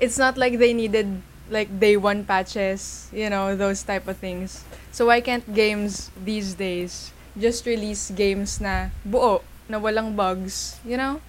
it's 0.03 0.19
not 0.19 0.35
like 0.35 0.59
they 0.59 0.75
needed 0.75 1.07
like 1.47 1.71
day 1.79 1.95
one 1.95 2.27
patches, 2.27 3.07
you 3.15 3.31
know, 3.31 3.55
those 3.55 3.79
type 3.87 4.07
of 4.11 4.19
things. 4.19 4.67
So 4.91 5.07
why 5.07 5.23
can't 5.23 5.47
games 5.55 6.11
these 6.19 6.53
days 6.53 7.15
just 7.39 7.63
release 7.63 8.11
games 8.11 8.59
na 8.59 8.91
buo, 9.07 9.41
na 9.71 9.79
walang 9.79 10.15
bugs, 10.19 10.75
you 10.83 10.99
know? 10.99 11.23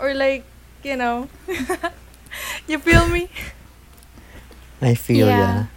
Or 0.00 0.16
like, 0.16 0.42
you 0.82 0.96
know, 0.96 1.28
you 2.68 2.80
feel 2.80 3.06
me? 3.12 3.28
I 4.80 4.96
feel 4.96 5.28
Yeah. 5.28 5.68
ya. 5.68 5.73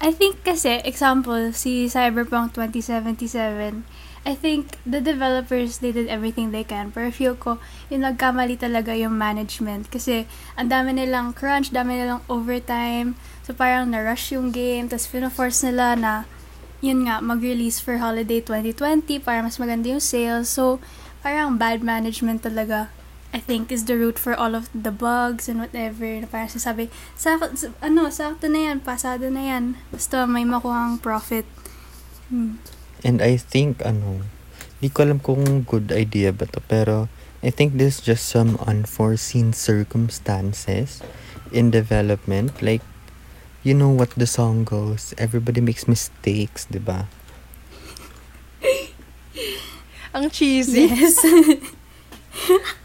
I 0.00 0.16
think 0.16 0.40
kasi, 0.48 0.80
example, 0.88 1.52
si 1.52 1.84
Cyberpunk 1.92 2.56
2077, 2.56 3.84
I 4.24 4.32
think 4.32 4.80
the 4.88 5.00
developers, 5.00 5.84
they 5.84 5.92
did 5.92 6.08
everything 6.08 6.56
they 6.56 6.64
can. 6.64 6.88
Pero 6.88 7.12
feel 7.12 7.36
ko, 7.36 7.60
yung 7.92 8.08
nagkamali 8.08 8.56
talaga 8.56 8.96
yung 8.96 9.20
management. 9.20 9.92
Kasi, 9.92 10.24
ang 10.56 10.72
dami 10.72 10.96
nilang 10.96 11.36
crunch, 11.36 11.68
dami 11.68 12.00
nilang 12.00 12.24
overtime. 12.32 13.12
So, 13.44 13.52
parang 13.52 13.92
na-rush 13.92 14.32
yung 14.32 14.56
game. 14.56 14.88
Tapos, 14.88 15.04
pina-force 15.04 15.68
nila 15.68 15.92
na, 15.96 16.12
yun 16.80 17.04
nga, 17.04 17.20
mag-release 17.20 17.80
for 17.80 18.00
holiday 18.00 18.40
2020 18.40 19.20
para 19.20 19.44
mas 19.44 19.60
maganda 19.60 19.92
yung 19.92 20.04
sales. 20.04 20.48
So, 20.48 20.80
parang 21.20 21.60
bad 21.60 21.84
management 21.84 22.40
talaga. 22.40 22.88
I 23.30 23.38
think 23.38 23.70
is 23.70 23.86
the 23.86 23.94
root 23.94 24.18
for 24.18 24.34
all 24.34 24.58
of 24.58 24.66
the 24.74 24.90
bugs 24.90 25.46
and 25.46 25.62
whatever. 25.62 26.06
Na 26.18 26.26
parang 26.26 26.50
sasabi, 26.50 26.90
sa, 27.14 27.38
sa- 27.54 27.74
ano, 27.78 28.10
sakto 28.10 28.50
na 28.50 28.70
yan, 28.70 28.82
pasado 28.82 29.30
na 29.30 29.46
yan. 29.46 29.78
Basta 29.94 30.26
may 30.26 30.42
makuhang 30.42 30.98
profit. 30.98 31.46
Hmm. 32.26 32.58
And 33.06 33.22
I 33.22 33.38
think, 33.38 33.86
ano, 33.86 34.26
di 34.82 34.90
ko 34.90 35.06
alam 35.06 35.22
kung 35.22 35.62
good 35.62 35.94
idea 35.94 36.34
ba 36.34 36.50
to, 36.50 36.60
pero 36.66 37.06
I 37.40 37.54
think 37.54 37.78
this 37.78 38.02
is 38.02 38.04
just 38.04 38.26
some 38.26 38.58
unforeseen 38.66 39.54
circumstances 39.54 40.98
in 41.54 41.70
development. 41.70 42.58
Like, 42.58 42.82
you 43.62 43.78
know 43.78 43.94
what 43.94 44.10
the 44.18 44.26
song 44.26 44.66
goes, 44.66 45.14
everybody 45.16 45.62
makes 45.62 45.86
mistakes, 45.86 46.66
di 46.66 46.82
ba? 46.82 47.06
Ang 50.18 50.34
cheesy. 50.34 50.90
Yes. 50.90 51.14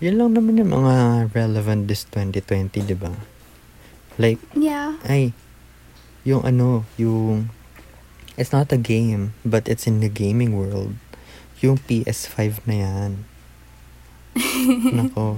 Yun 0.00 0.16
lang 0.16 0.32
naman 0.32 0.56
yung 0.56 0.72
mga 0.72 1.28
relevant 1.36 1.84
this 1.84 2.08
2020, 2.08 2.88
di 2.88 2.96
ba? 2.96 3.12
Like, 4.16 4.40
yeah. 4.56 4.96
ay, 5.04 5.36
yung 6.24 6.40
ano, 6.40 6.88
yung, 6.96 7.52
it's 8.40 8.48
not 8.48 8.72
a 8.72 8.80
game, 8.80 9.36
but 9.44 9.68
it's 9.68 9.84
in 9.84 10.00
the 10.00 10.08
gaming 10.08 10.56
world. 10.56 10.96
Yung 11.60 11.76
PS5 11.76 12.64
na 12.64 12.76
yan. 12.80 13.12
Nako. 14.96 15.36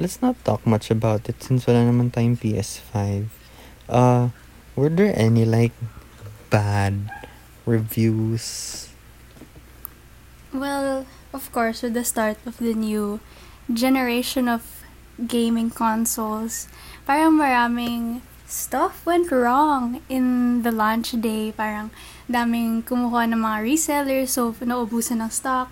Let's 0.00 0.24
not 0.24 0.40
talk 0.48 0.64
much 0.64 0.88
about 0.88 1.28
it 1.28 1.36
since 1.44 1.68
wala 1.68 1.84
naman 1.84 2.08
tayong 2.08 2.40
PS5. 2.40 3.28
Uh, 3.84 4.32
were 4.72 4.88
there 4.88 5.12
any 5.12 5.44
like 5.44 5.76
bad 6.48 7.12
reviews? 7.68 8.88
Well, 10.56 11.04
of 11.36 11.52
course, 11.52 11.84
with 11.84 11.92
the 11.92 12.04
start 12.08 12.40
of 12.48 12.56
the 12.56 12.72
new 12.72 13.20
generation 13.72 14.48
of 14.50 14.82
gaming 15.16 15.70
consoles, 15.70 16.66
parang 17.06 17.38
maraming 17.38 18.20
stuff 18.50 19.06
went 19.06 19.30
wrong 19.30 20.02
in 20.10 20.62
the 20.66 20.74
launch 20.74 21.14
day. 21.22 21.54
Parang 21.54 21.94
daming 22.26 22.82
kumuha 22.82 23.30
ng 23.30 23.38
mga 23.38 23.58
resellers, 23.62 24.34
so 24.34 24.52
naubusan 24.58 25.22
ng 25.22 25.30
stock. 25.30 25.70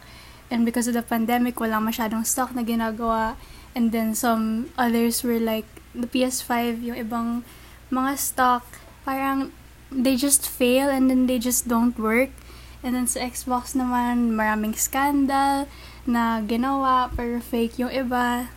And 0.48 0.64
because 0.64 0.88
of 0.88 0.94
the 0.94 1.04
pandemic, 1.04 1.58
walang 1.60 1.84
masyadong 1.84 2.24
stock 2.24 2.54
na 2.54 2.62
ginagawa. 2.62 3.36
And 3.74 3.92
then 3.92 4.14
some 4.14 4.72
others 4.78 5.20
were 5.20 5.38
like, 5.38 5.66
the 5.92 6.06
PS5, 6.06 6.80
yung 6.82 6.96
ibang 6.96 7.28
mga 7.90 8.16
stock, 8.16 8.64
parang 9.04 9.52
they 9.90 10.16
just 10.16 10.46
fail 10.46 10.88
and 10.88 11.10
then 11.10 11.26
they 11.26 11.38
just 11.38 11.68
don't 11.68 11.98
work. 11.98 12.30
And 12.80 12.94
then 12.94 13.10
sa 13.10 13.26
Xbox 13.26 13.74
naman, 13.74 14.38
maraming 14.38 14.78
scandal 14.78 15.66
na 16.08 16.40
ginawa, 16.40 17.12
pero 17.12 17.36
fake 17.38 17.78
yung 17.84 17.92
iba. 17.92 18.48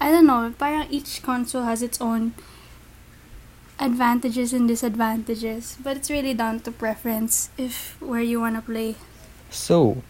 I 0.00 0.08
don't 0.08 0.24
know, 0.24 0.48
parang 0.56 0.88
each 0.88 1.20
console 1.20 1.66
has 1.66 1.82
its 1.82 2.00
own 2.00 2.32
advantages 3.76 4.54
and 4.54 4.70
disadvantages. 4.70 5.76
But 5.82 5.98
it's 5.98 6.08
really 6.08 6.32
down 6.32 6.62
to 6.64 6.70
preference 6.70 7.50
if 7.58 8.00
where 8.00 8.22
you 8.22 8.40
wanna 8.40 8.62
play. 8.62 8.94
So, 9.50 10.00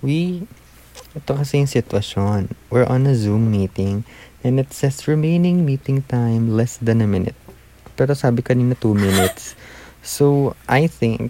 we, 0.00 0.48
ito 1.12 1.30
kasi 1.36 1.60
yung 1.60 1.70
sitwasyon. 1.70 2.56
We're 2.72 2.88
on 2.88 3.04
a 3.04 3.14
Zoom 3.14 3.52
meeting 3.52 4.08
and 4.42 4.58
it 4.58 4.72
says 4.72 5.04
remaining 5.04 5.68
meeting 5.68 6.02
time 6.08 6.56
less 6.56 6.80
than 6.80 7.04
a 7.04 7.06
minute. 7.06 7.36
Pero 8.00 8.16
sabi 8.16 8.40
kanina 8.40 8.72
two 8.80 8.96
minutes. 8.96 9.54
So, 10.00 10.56
I 10.64 10.88
think, 10.88 11.28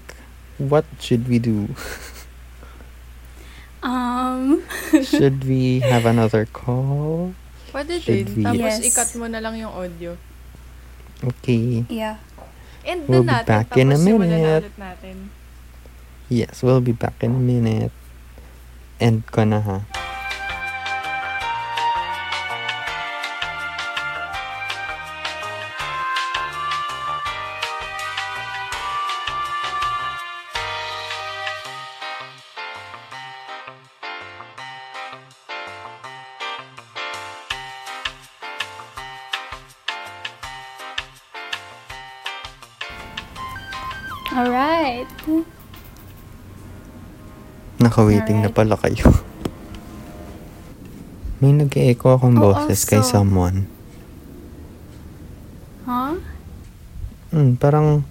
what 0.62 0.86
should 1.02 1.26
we 1.26 1.42
do? 1.42 1.66
Um, 3.80 4.60
should 5.04 5.44
we 5.48 5.80
have 5.80 6.04
another 6.04 6.44
call? 6.44 7.32
Pwede 7.72 7.96
Should 8.00 8.28
din. 8.28 8.36
we- 8.36 8.44
Tapos 8.44 8.76
Yes. 8.76 8.84
ikat 8.84 9.10
mo 9.16 9.24
na 9.24 9.40
lang 9.40 9.56
yung 9.56 9.72
audio. 9.72 10.16
Okay. 11.20 11.84
yeah. 11.88 12.16
And 12.80 13.04
We'll 13.04 13.24
na 13.24 13.44
be 13.44 13.44
natin, 13.44 13.48
back 13.48 13.66
tapos 13.68 13.80
in 13.80 13.88
a 13.92 13.98
minute. 14.00 14.64
Yes, 16.32 16.62
we'll 16.62 16.80
be 16.80 16.92
back 16.96 17.20
in 17.20 17.36
a 17.36 17.42
minute. 17.42 17.92
End 19.00 19.24
ko 19.28 19.44
na 19.44 19.60
ha. 19.60 19.78
Naka-waiting 47.90 48.38
na 48.38 48.54
pala 48.54 48.78
kayo. 48.78 49.02
May 51.42 51.50
nag-echo 51.50 52.14
akong 52.14 52.38
Oh, 52.38 52.54
boses 52.54 52.86
kay 52.86 53.02
also. 53.02 53.18
someone. 53.18 53.66
Huh? 55.90 56.14
Hmm, 57.34 57.58
parang 57.58 58.06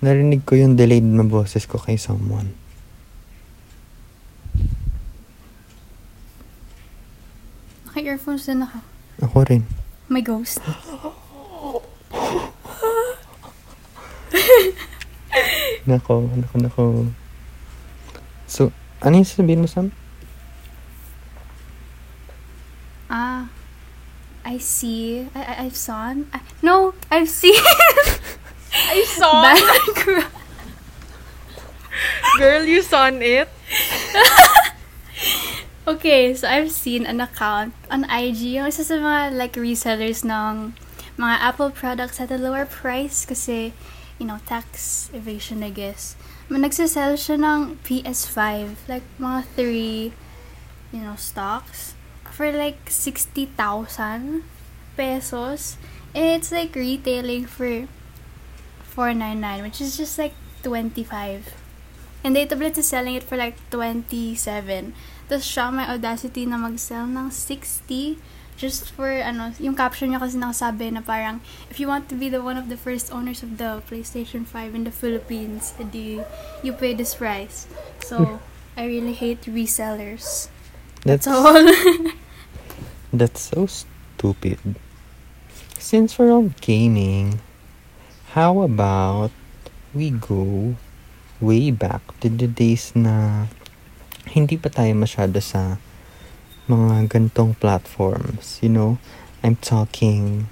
narinig 0.00 0.48
ko 0.48 0.56
yung 0.56 0.80
delayed 0.80 1.04
na 1.04 1.28
boses 1.28 1.68
ko 1.68 1.76
kay 1.76 2.00
someone. 2.00 2.56
Naka-earphones 7.84 8.48
din 8.48 8.64
ako. 8.64 8.80
Ako 9.20 9.44
rin. 9.44 9.68
May 10.08 10.24
ghost. 10.24 10.64
Nako, 15.84 16.32
nako, 16.32 16.56
nako. 16.64 16.84
So, 18.48 18.72
ano 19.06 19.22
yung 19.22 19.28
sabihin 19.30 19.62
mo, 19.62 19.70
Sam? 19.70 19.94
Ah, 23.06 23.46
I 24.42 24.58
see. 24.58 25.30
I, 25.30 25.40
I 25.40 25.54
I've 25.70 25.78
seen. 25.78 26.26
I, 26.34 26.42
no, 26.58 26.92
I've 27.06 27.30
seen. 27.30 27.54
I 28.74 29.06
saw 29.06 29.46
Background. 29.46 30.34
Girl, 32.36 32.64
you 32.66 32.82
saw 32.82 33.08
it? 33.08 33.48
Okay, 35.86 36.34
so 36.34 36.50
I've 36.50 36.74
seen 36.74 37.06
an 37.06 37.22
account 37.22 37.70
on 37.86 38.10
IG, 38.10 38.58
yung 38.58 38.66
isa 38.66 38.82
sa 38.82 38.98
mga 38.98 39.38
like 39.38 39.54
resellers 39.54 40.26
ng 40.26 40.74
mga 41.14 41.36
Apple 41.38 41.70
products 41.70 42.18
at 42.18 42.34
a 42.34 42.34
lower 42.34 42.66
price 42.66 43.22
kasi, 43.22 43.70
you 44.18 44.26
know, 44.26 44.42
tax 44.50 45.06
evasion, 45.14 45.62
I 45.62 45.70
guess. 45.70 46.18
Nagsasell 46.46 47.18
siya 47.18 47.42
ng 47.42 47.82
PS5, 47.82 48.86
like 48.86 49.02
mga 49.18 49.42
three, 49.58 50.14
you 50.94 51.02
know, 51.02 51.18
stocks 51.18 51.98
for 52.30 52.54
like 52.54 52.86
60,000 52.86 53.50
pesos. 54.94 55.74
And 56.14 56.38
it's 56.38 56.54
like 56.54 56.78
retailing 56.78 57.50
for 57.50 57.90
499, 58.94 59.62
which 59.66 59.80
is 59.82 59.98
just 59.98 60.14
like 60.22 60.38
25. 60.62 61.50
And 62.22 62.38
Datablit 62.38 62.78
is 62.78 62.86
selling 62.86 63.18
it 63.18 63.26
for 63.26 63.34
like 63.34 63.58
27. 63.74 64.94
Tapos 65.26 65.42
siya 65.42 65.74
may 65.74 65.90
audacity 65.90 66.46
na 66.46 66.62
mag-sell 66.62 67.10
ng 67.10 67.26
60 67.26 68.22
just 68.56 68.90
for, 68.90 69.12
ano, 69.12 69.52
yung 69.60 69.76
caption 69.76 70.10
niya 70.10 70.20
kasi 70.20 70.40
nakasabi 70.40 70.92
na 70.92 71.04
parang, 71.04 71.44
if 71.70 71.78
you 71.78 71.86
want 71.86 72.08
to 72.08 72.16
be 72.16 72.32
the 72.32 72.40
one 72.40 72.56
of 72.56 72.72
the 72.72 72.76
first 72.76 73.12
owners 73.12 73.44
of 73.44 73.60
the 73.60 73.84
PlayStation 73.86 74.48
5 74.48 74.74
in 74.74 74.84
the 74.84 74.90
Philippines, 74.90 75.76
edi 75.78 76.24
you 76.64 76.72
pay 76.72 76.96
this 76.96 77.14
price. 77.14 77.68
So, 78.00 78.40
I 78.76 78.88
really 78.88 79.12
hate 79.12 79.44
resellers. 79.44 80.48
That's, 81.04 81.24
That's 81.24 81.28
all. 81.28 81.64
that's 83.12 83.52
so 83.52 83.68
stupid. 83.68 84.58
Since 85.78 86.18
we're 86.18 86.32
on 86.32 86.56
gaming, 86.60 87.40
how 88.32 88.60
about 88.60 89.30
we 89.94 90.10
go 90.10 90.76
way 91.40 91.70
back 91.70 92.00
to 92.20 92.28
the 92.28 92.48
days 92.48 92.92
na 92.96 93.46
hindi 94.28 94.56
pa 94.60 94.68
tayo 94.68 94.92
masyado 94.92 95.40
sa 95.40 95.80
mga 96.66 97.08
gantong 97.08 97.58
platforms. 97.58 98.58
You 98.62 98.70
know, 98.70 98.90
I'm 99.42 99.56
talking... 99.56 100.46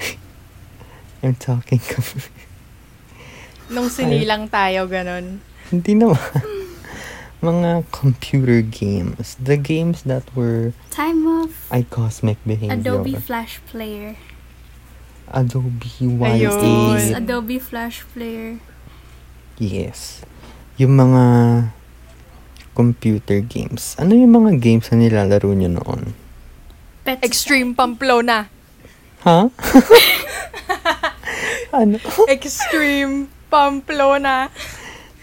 I'm 1.22 1.36
talking... 1.36 1.80
Nung 3.72 3.92
sinilang 3.92 4.48
tayo, 4.48 4.88
ganun. 4.88 5.44
hindi 5.68 5.92
naman. 5.92 6.16
mga 7.44 7.86
computer 7.92 8.64
games. 8.64 9.36
The 9.38 9.56
games 9.56 10.02
that 10.08 10.24
were 10.34 10.72
Time 10.90 11.28
of 11.28 11.54
icosmic 11.70 12.40
behavior. 12.42 12.74
Adobe 12.74 13.14
Flash 13.14 13.60
Player. 13.70 14.16
Adobe 15.28 15.86
Ayun. 16.00 16.18
Y8. 16.18 17.14
Adobe 17.14 17.60
Flash 17.60 18.02
Player. 18.10 18.58
Yes. 19.60 20.24
Yung 20.80 20.96
mga 20.96 21.22
computer 22.78 23.42
games. 23.42 23.98
Ano 23.98 24.14
yung 24.14 24.38
mga 24.38 24.62
games 24.62 24.86
na 24.94 25.02
nilalaro 25.02 25.50
nyo 25.50 25.82
noon? 25.82 26.14
Pets. 27.02 27.26
Extreme 27.26 27.74
Pamplona. 27.74 28.46
Ha? 29.26 29.50
ano? 31.82 31.98
Extreme 32.30 33.26
Pamplona. 33.50 34.46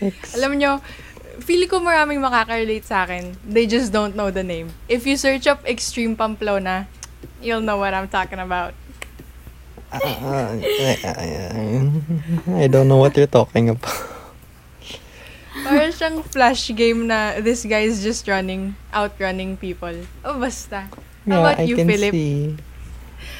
Ex- 0.03 0.35
Alam 0.35 0.59
nyo, 0.59 0.83
feeling 1.39 1.71
ko 1.71 1.79
maraming 1.79 2.19
makaka-relate 2.19 2.83
sa 2.83 3.07
akin. 3.07 3.39
They 3.47 3.63
just 3.63 3.95
don't 3.95 4.19
know 4.19 4.35
the 4.35 4.43
name. 4.43 4.75
If 4.91 5.07
you 5.07 5.15
search 5.15 5.47
up 5.47 5.63
Extreme 5.63 6.19
Pamplona, 6.19 6.91
you'll 7.39 7.63
know 7.63 7.79
what 7.79 7.95
I'm 7.95 8.11
talking 8.11 8.43
about. 8.43 8.75
I, 9.95 10.59
I 12.51 12.67
don't 12.67 12.91
know 12.91 12.99
what 12.99 13.15
you're 13.15 13.31
talking 13.31 13.71
about. 13.71 14.14
Parang 15.65 15.89
siyang 15.89 16.17
flash 16.29 16.69
game 16.77 17.09
na 17.09 17.41
this 17.41 17.65
guy 17.65 17.89
is 17.89 18.05
just 18.05 18.29
running, 18.29 18.77
outrunning 18.93 19.57
people. 19.57 19.97
Oh, 20.21 20.37
basta. 20.37 20.85
How 21.25 21.41
about 21.41 21.57
I 21.57 21.65
you, 21.65 21.75
can 21.81 21.89
Philip? 21.89 22.13
see. 22.13 22.53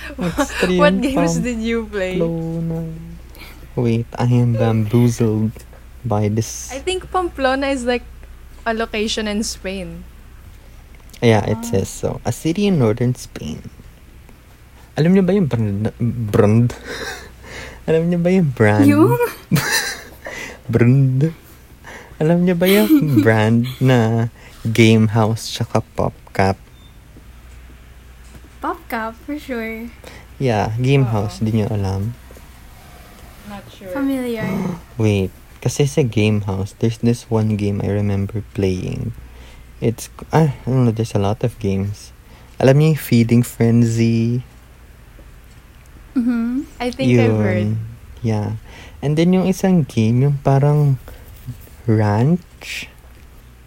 Extreme 0.17 0.81
What 0.81 0.95
games 1.05 1.37
did 1.37 1.61
you 1.61 1.85
play? 1.85 2.17
Pamplona. 2.17 2.89
Wait, 3.77 4.09
I 4.17 4.25
am 4.25 4.57
bamboozled 4.57 5.53
by 6.01 6.33
this. 6.33 6.73
I 6.73 6.81
think 6.81 7.11
Pamplona 7.13 7.69
is 7.69 7.85
like 7.85 8.07
a 8.65 8.73
location 8.73 9.29
in 9.29 9.45
Spain. 9.45 10.01
Yeah, 11.21 11.45
it 11.45 11.61
says 11.61 11.89
so. 11.89 12.21
A 12.25 12.31
city 12.33 12.65
in 12.65 12.81
northern 12.81 13.13
Spain. 13.13 13.69
Alam 14.97 15.13
niyo 15.13 15.23
ba 15.27 15.35
yung 15.35 15.45
brand? 15.45 15.91
brand? 16.31 16.73
Alam 17.89 18.09
niyo 18.09 18.17
ba 18.17 18.29
yung 18.33 18.49
brand? 18.49 18.87
Yung? 18.87 19.13
brand? 20.73 21.35
Alam 22.15 22.47
niyo 22.47 22.55
ba 22.55 22.67
yung 22.67 22.87
brand 23.25 23.67
na 23.83 24.31
Game 24.63 25.11
House 25.11 25.51
tsaka 25.51 25.83
PopCap? 25.99 26.55
PopCap, 28.63 29.13
for 29.27 29.35
sure. 29.35 29.91
Yeah, 30.39 30.75
Game 30.79 31.07
Oo. 31.07 31.11
House. 31.11 31.43
Di 31.43 31.51
niyo 31.51 31.67
alam? 31.67 32.15
Not 33.51 33.67
sure. 33.67 33.91
Familiar. 33.91 34.47
Wait, 35.01 35.31
kasi 35.59 35.83
sa 35.85 36.07
Game 36.07 36.47
House, 36.47 36.71
there's 36.79 37.03
this 37.03 37.27
one 37.27 37.59
game 37.59 37.83
I 37.83 37.91
remember 37.91 38.47
playing. 38.55 39.11
It's, 39.83 40.07
ah, 40.31 40.55
I 40.55 40.63
don't 40.63 40.87
know, 40.87 40.95
there's 40.95 41.13
a 41.13 41.21
lot 41.21 41.43
of 41.43 41.59
games. 41.59 42.15
Alam 42.63 42.79
niyo 42.79 42.87
yung 42.95 43.03
Feeding 43.03 43.43
Frenzy? 43.43 44.39
Mm-hmm. 46.15 46.63
I 46.79 46.87
think 46.95 47.11
I've 47.19 47.35
heard. 47.35 47.75
Yeah. 48.23 48.55
And 49.03 49.19
then 49.19 49.35
yung 49.35 49.51
isang 49.51 49.83
game, 49.83 50.23
yung 50.23 50.39
parang 50.39 50.95
Ranch? 51.87 52.89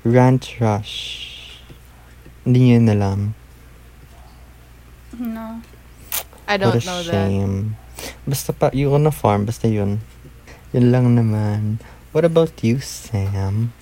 Ranch 0.03 0.59
Rush. 0.59 0.95
Hindi 2.43 2.59
niyo 2.61 2.75
yun 2.81 2.89
alam. 2.91 3.21
No. 5.19 5.63
I 6.49 6.57
don't 6.57 6.75
What 6.75 6.83
a 6.83 6.87
know 6.87 7.01
that. 7.03 7.13
shame. 7.13 7.77
Basta 8.27 8.51
pa, 8.55 8.71
you 8.73 8.91
on 8.95 9.07
a 9.07 9.13
farm, 9.15 9.45
basta 9.47 9.69
yun. 9.69 10.01
Yun 10.73 10.91
lang 10.91 11.15
naman. 11.15 11.79
What 12.11 12.25
about 12.25 12.57
you, 12.65 12.81
Sam? 12.81 13.73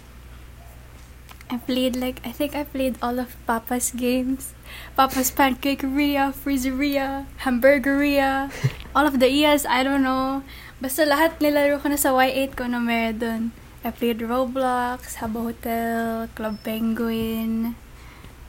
I 1.46 1.62
played 1.62 1.94
like 1.94 2.18
I 2.26 2.34
think 2.34 2.58
I 2.58 2.66
played 2.66 2.98
all 2.98 3.22
of 3.22 3.38
Papa's 3.46 3.94
games. 3.94 4.50
Papa's 4.98 5.30
Pancakeria, 5.30 6.34
Freezeria, 6.34 7.30
Hamburgeria, 7.46 8.50
all 8.98 9.06
of 9.06 9.22
the 9.22 9.30
ES, 9.30 9.62
I 9.62 9.86
don't 9.86 10.02
know. 10.02 10.42
Basta 10.82 11.06
lahat 11.06 11.38
nilaro 11.38 11.78
ko 11.78 11.86
na 11.86 11.94
sa 11.96 12.10
Y8 12.18 12.58
ko 12.58 12.66
na 12.66 12.82
meron 12.82 13.16
dun. 13.22 13.42
I 13.86 13.94
played 13.94 14.18
Roblox, 14.18 15.22
Habbo 15.22 15.54
Hotel, 15.54 16.26
Club 16.34 16.58
Penguin, 16.66 17.78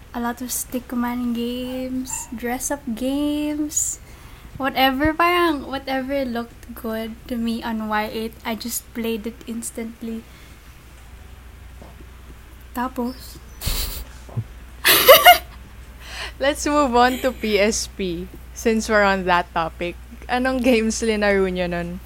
a 0.10 0.20
lot 0.20 0.42
of 0.42 0.50
stick 0.50 0.90
commanding 0.90 1.38
games, 1.38 2.26
dress 2.34 2.74
up 2.74 2.82
games, 2.98 4.02
whatever, 4.58 5.14
parang 5.14 5.70
whatever 5.70 6.26
looked 6.26 6.74
good 6.74 7.14
to 7.30 7.38
me 7.38 7.62
on 7.62 7.86
Y8, 7.86 8.34
I 8.50 8.58
just 8.58 8.82
played 8.98 9.30
it 9.30 9.38
instantly. 9.46 10.26
Tapos, 12.74 13.38
Let's 16.42 16.66
move 16.66 16.98
on 16.98 17.22
to 17.22 17.30
PSP. 17.30 18.26
Since 18.58 18.90
we're 18.90 19.06
on 19.06 19.30
that 19.30 19.54
topic. 19.54 19.94
Anong 20.26 20.66
games 20.66 21.06
linaro 21.06 21.46
nyo 21.46 21.70
nun? 21.70 22.02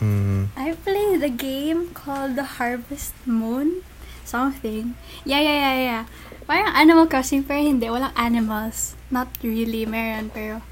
Mm, 0.00 0.48
I 0.56 0.72
played 0.80 0.99
a 1.18 1.32
game 1.32 1.90
called 1.90 2.38
The 2.38 2.62
Harvest 2.62 3.18
Moon. 3.26 3.82
Something. 4.22 4.94
Yeah, 5.26 5.42
yeah, 5.42 5.58
yeah, 5.58 5.76
yeah. 5.82 6.04
Parang 6.46 6.70
Animal 6.70 7.10
Crossing, 7.10 7.42
pero 7.42 7.58
hindi. 7.58 7.90
Walang 7.90 8.14
animals. 8.14 8.94
Not 9.10 9.26
really. 9.42 9.82
Meron, 9.82 10.30
pero... 10.30 10.62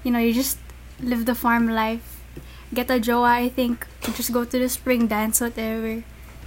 You 0.00 0.12
know, 0.12 0.20
you 0.20 0.32
just 0.32 0.56
live 1.00 1.28
the 1.28 1.36
farm 1.36 1.68
life. 1.68 2.20
Get 2.72 2.90
a 2.90 3.00
jowa, 3.00 3.40
I 3.44 3.48
think. 3.48 3.86
Just 4.16 4.32
go 4.32 4.44
to 4.44 4.56
the 4.58 4.68
spring 4.68 5.06
dance, 5.06 5.40
whatever. 5.40 6.04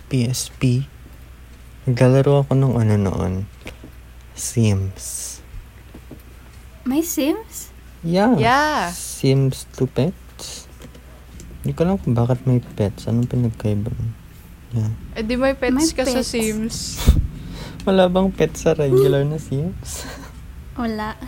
PSP. 0.10 0.86
Naglalaro 1.88 2.46
ako 2.46 2.54
ng 2.54 2.74
ano 2.78 2.96
noon. 3.00 3.34
Sims. 4.38 5.40
May 6.86 7.02
Sims? 7.02 7.74
Yeah. 8.04 8.38
Yeah. 8.38 8.92
Sims 8.94 9.66
to 9.80 9.88
pets. 9.88 10.27
Hindi 11.68 11.76
ko 11.76 11.84
alam 11.84 12.00
kung 12.00 12.16
bakit 12.16 12.48
may 12.48 12.64
pets. 12.64 13.12
Anong 13.12 13.28
pinagkaiba 13.28 13.92
nun? 13.92 14.16
Yeah. 14.72 15.20
Eh 15.20 15.24
di 15.28 15.36
may 15.36 15.52
pets 15.52 15.76
May 15.76 15.92
ka 15.92 16.08
sa 16.08 16.24
pets. 16.24 16.32
Sims. 16.32 16.96
Wala 17.84 18.08
bang 18.08 18.32
pets 18.32 18.64
sa 18.64 18.72
regular 18.72 19.28
na 19.28 19.36
Sims? 19.36 20.08
Wala. 20.80 21.20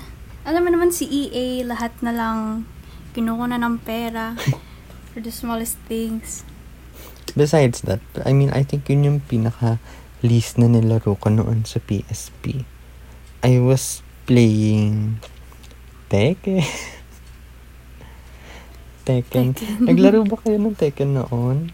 Alam 0.48 0.64
mo 0.64 0.70
naman 0.72 0.96
si 0.96 1.12
EA, 1.12 1.68
lahat 1.68 1.92
na 2.00 2.16
lang 2.16 2.64
kinuha 3.12 3.52
na 3.52 3.60
ng 3.60 3.84
pera. 3.84 4.40
For 5.12 5.20
the 5.20 5.28
smallest 5.28 5.76
things. 5.92 6.48
Besides 7.36 7.84
that, 7.84 8.00
I 8.24 8.32
mean, 8.32 8.56
I 8.56 8.64
think 8.64 8.88
yun 8.88 9.04
yung 9.04 9.20
pinaka 9.20 9.84
least 10.24 10.56
na 10.56 10.72
nilaro 10.72 11.20
ko 11.20 11.28
noon 11.28 11.68
sa 11.68 11.84
PSP. 11.84 12.64
I 13.44 13.60
was 13.60 14.08
playing 14.24 15.20
Tekken. 16.08 16.64
Tekken. 19.10 19.58
Tekken. 19.58 19.90
Naglaro 19.90 20.22
ba 20.22 20.38
kayo 20.38 20.62
ng 20.62 20.78
Tekken 20.78 21.18
noon? 21.18 21.74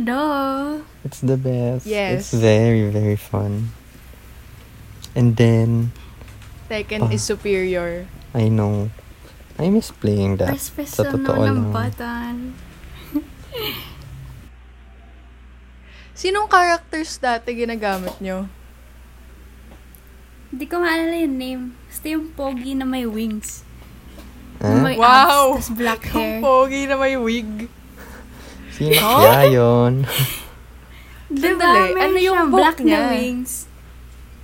Duh. 0.00 0.80
It's 1.04 1.20
the 1.20 1.36
best. 1.36 1.84
Yes. 1.84 2.32
It's 2.32 2.32
very, 2.32 2.88
very 2.88 3.20
fun. 3.20 3.76
And 5.12 5.36
then, 5.36 5.92
Tekken 6.72 7.10
Ah. 7.10 7.12
is 7.12 7.20
superior. 7.20 8.08
I 8.32 8.48
know, 8.48 8.88
I 9.60 9.68
miss 9.68 9.92
playing 9.92 10.40
that. 10.40 10.54
Press 10.56 10.70
press 10.72 10.96
Sa 10.96 11.04
totoo 11.04 11.36
lang. 11.44 11.68
button. 11.68 12.56
Sinong 16.16 16.48
characters 16.48 17.18
dati 17.18 17.52
ginagamit 17.52 18.16
nyo? 18.22 18.48
Hindi 20.50 20.64
ko 20.66 20.78
maalala 20.78 21.16
yung 21.16 21.36
name. 21.36 21.62
Basta 21.86 22.06
yung 22.08 22.32
pogi 22.32 22.72
na 22.72 22.84
may 22.84 23.04
wings. 23.04 23.62
May 24.60 24.94
Wow! 24.94 25.56
abs, 25.56 25.56
tas 25.58 25.70
black 25.72 26.02
Yung 26.10 26.20
hair. 26.36 26.40
pogi 26.40 26.82
na 26.84 26.94
may 26.94 27.16
wig. 27.16 27.68
Sino 28.70 28.92
kaya 28.92 29.48
yun? 29.48 30.04
Diba? 31.32 31.62
Sandali, 31.62 31.96
ano 31.96 32.18
yung 32.18 32.40
buhok 32.48 32.58
black 32.58 32.78
niya? 32.80 33.00
na 33.00 33.10
wings. 33.10 33.52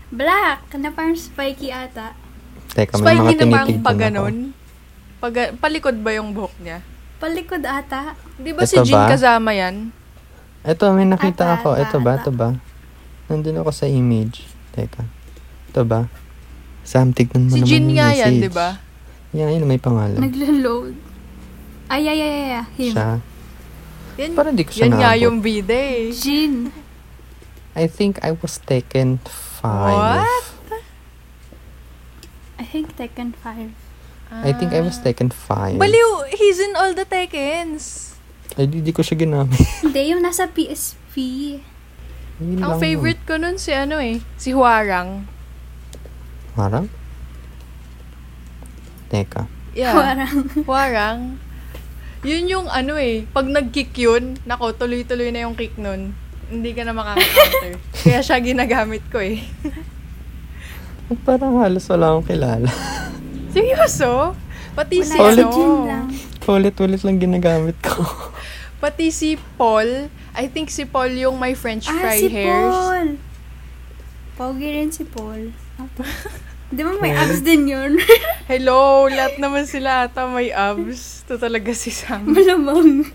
Black. 0.08 0.60
Na 0.72 0.88
parang 0.88 1.12
spiky 1.12 1.68
ata. 1.68 2.14
Teka, 2.70 2.96
may 2.96 3.12
mga 3.12 3.26
Spiky 3.26 3.34
na 3.34 3.44
parang 3.44 3.66
tinitignan 3.66 3.82
pag 3.82 3.92
ako. 3.92 4.02
ganun. 4.02 4.36
Pag, 5.16 5.32
palikod 5.58 5.96
ba 5.98 6.10
yung 6.12 6.30
buhok 6.30 6.54
niya? 6.58 6.78
Palikod 7.16 7.62
ata. 7.62 8.14
Di 8.36 8.52
ba 8.52 8.62
si 8.62 8.76
Jin 8.78 8.94
ba? 8.94 9.08
kasama 9.08 9.50
yan? 9.50 9.90
Ito, 10.62 10.92
may 10.92 11.04
nakita 11.04 11.44
Ata, 11.46 11.56
ako. 11.58 11.68
ata, 11.72 11.82
Ito 11.82 11.96
ba? 11.98 12.12
ata. 12.14 12.22
Ito 12.22 12.30
ba? 12.32 12.48
Nandun 13.26 13.58
ako 13.58 13.70
sa 13.70 13.84
image. 13.84 14.46
Teka. 14.70 15.02
Ito 15.68 15.82
ba? 15.82 16.06
Sam, 16.82 17.10
tignan 17.10 17.48
mo 17.48 17.50
Si 17.50 17.58
naman 17.58 17.66
Jin 17.66 17.84
yung 17.84 17.96
nga 17.96 18.08
yan, 18.14 18.32
message. 18.32 18.44
di 18.44 18.50
ba? 18.50 18.68
Yeah, 19.36 19.52
yun 19.52 19.68
may 19.68 19.76
pangalan. 19.76 20.16
Naglo-load. 20.16 20.96
Ay, 21.86 22.08
ay, 22.08 22.18
ay, 22.18 22.32
ay, 22.32 22.50
ay. 22.54 22.64
Him. 22.74 22.92
Siya. 22.96 23.08
Yan, 24.16 24.30
Parang 24.32 24.56
di 24.56 24.64
ko 24.64 24.72
siya 24.72 24.88
yan 24.88 24.96
nga 24.96 25.12
naabot. 25.12 25.22
yung 25.22 25.36
bida 25.38 25.76
eh. 25.76 26.08
Jin. 26.10 26.72
I 27.76 27.84
think 27.84 28.16
I 28.24 28.32
was 28.32 28.56
taken 28.58 29.20
five. 29.28 30.24
What? 30.24 30.80
I 32.56 32.64
think 32.64 32.96
Tekken 32.96 33.36
5. 33.36 33.68
I 34.32 34.50
think 34.50 34.72
I 34.72 34.80
was 34.80 34.96
Ah. 34.96 35.04
taken 35.04 35.28
five. 35.28 35.76
Baliw! 35.76 36.32
He's 36.32 36.56
in 36.56 36.72
all 36.72 36.90
the 36.90 37.04
Tekkens. 37.04 38.16
Ay, 38.56 38.64
di, 38.64 38.80
di 38.80 38.90
ko 38.90 39.04
siya 39.04 39.14
ginamit. 39.14 39.60
Hindi, 39.84 40.00
yung 40.08 40.24
nasa 40.24 40.48
PSP. 40.48 41.16
Yun 42.40 42.56
Ang 42.58 42.72
lang 42.72 42.80
favorite 42.80 43.20
ko 43.22 43.36
nun 43.36 43.56
si 43.56 43.70
ano 43.70 44.00
eh, 44.00 44.24
si 44.34 44.50
Huarang. 44.50 45.28
yun. 45.28 45.34
Parang? 46.56 46.88
Teka. 49.06 49.46
Yeah. 49.72 49.92
Parang, 49.92 50.36
Huarang. 50.64 51.20
Yun 52.26 52.44
yung 52.48 52.66
ano 52.66 52.96
eh, 52.96 53.22
pag 53.28 53.46
nag-kick 53.46 53.94
yun, 53.94 54.34
nako, 54.42 54.74
tuloy-tuloy 54.74 55.30
na 55.30 55.46
yung 55.46 55.54
kick 55.54 55.76
nun. 55.76 56.10
Hindi 56.46 56.74
ka 56.74 56.82
na 56.82 56.90
makaka-counter. 56.90 57.78
Kaya 58.02 58.20
siya 58.20 58.38
ginagamit 58.40 59.04
ko 59.06 59.18
eh. 59.18 59.46
Parang 61.22 61.62
halos 61.62 61.86
wala 61.86 62.10
akong 62.10 62.26
kilala. 62.26 62.66
Seryoso? 63.54 64.34
Pati 64.74 65.06
si 65.06 65.14
wala 65.14 65.32
si 65.32 65.40
ano, 65.40 65.52
Jin 65.52 65.72
lang. 65.86 66.06
Ulit-ulit 66.46 67.02
lang 67.02 67.18
ginagamit 67.18 67.78
ko. 67.78 68.02
pati 68.76 69.08
si 69.08 69.34
Paul, 69.54 70.10
I 70.32 70.46
think 70.46 70.68
si 70.68 70.82
Paul 70.82 71.10
yung 71.10 71.38
may 71.38 71.54
French 71.54 71.86
Ah, 71.86 71.94
fry 71.96 72.18
si 72.18 72.28
hairs. 72.28 72.74
Paul. 72.74 73.08
Pogi 74.34 74.68
rin 74.68 74.90
si 74.90 75.02
Paul. 75.02 75.54
Di 76.66 76.82
ba 76.82 76.98
may 76.98 77.14
abs 77.14 77.46
din 77.46 77.70
yun? 77.70 78.02
Hello, 78.50 79.06
lahat 79.06 79.38
naman 79.38 79.70
sila 79.70 80.10
ata 80.10 80.26
may 80.26 80.50
abs. 80.50 81.22
Ito 81.22 81.38
talaga 81.38 81.70
si 81.70 81.94
Sam. 81.94 82.26
Malamang. 82.26 83.14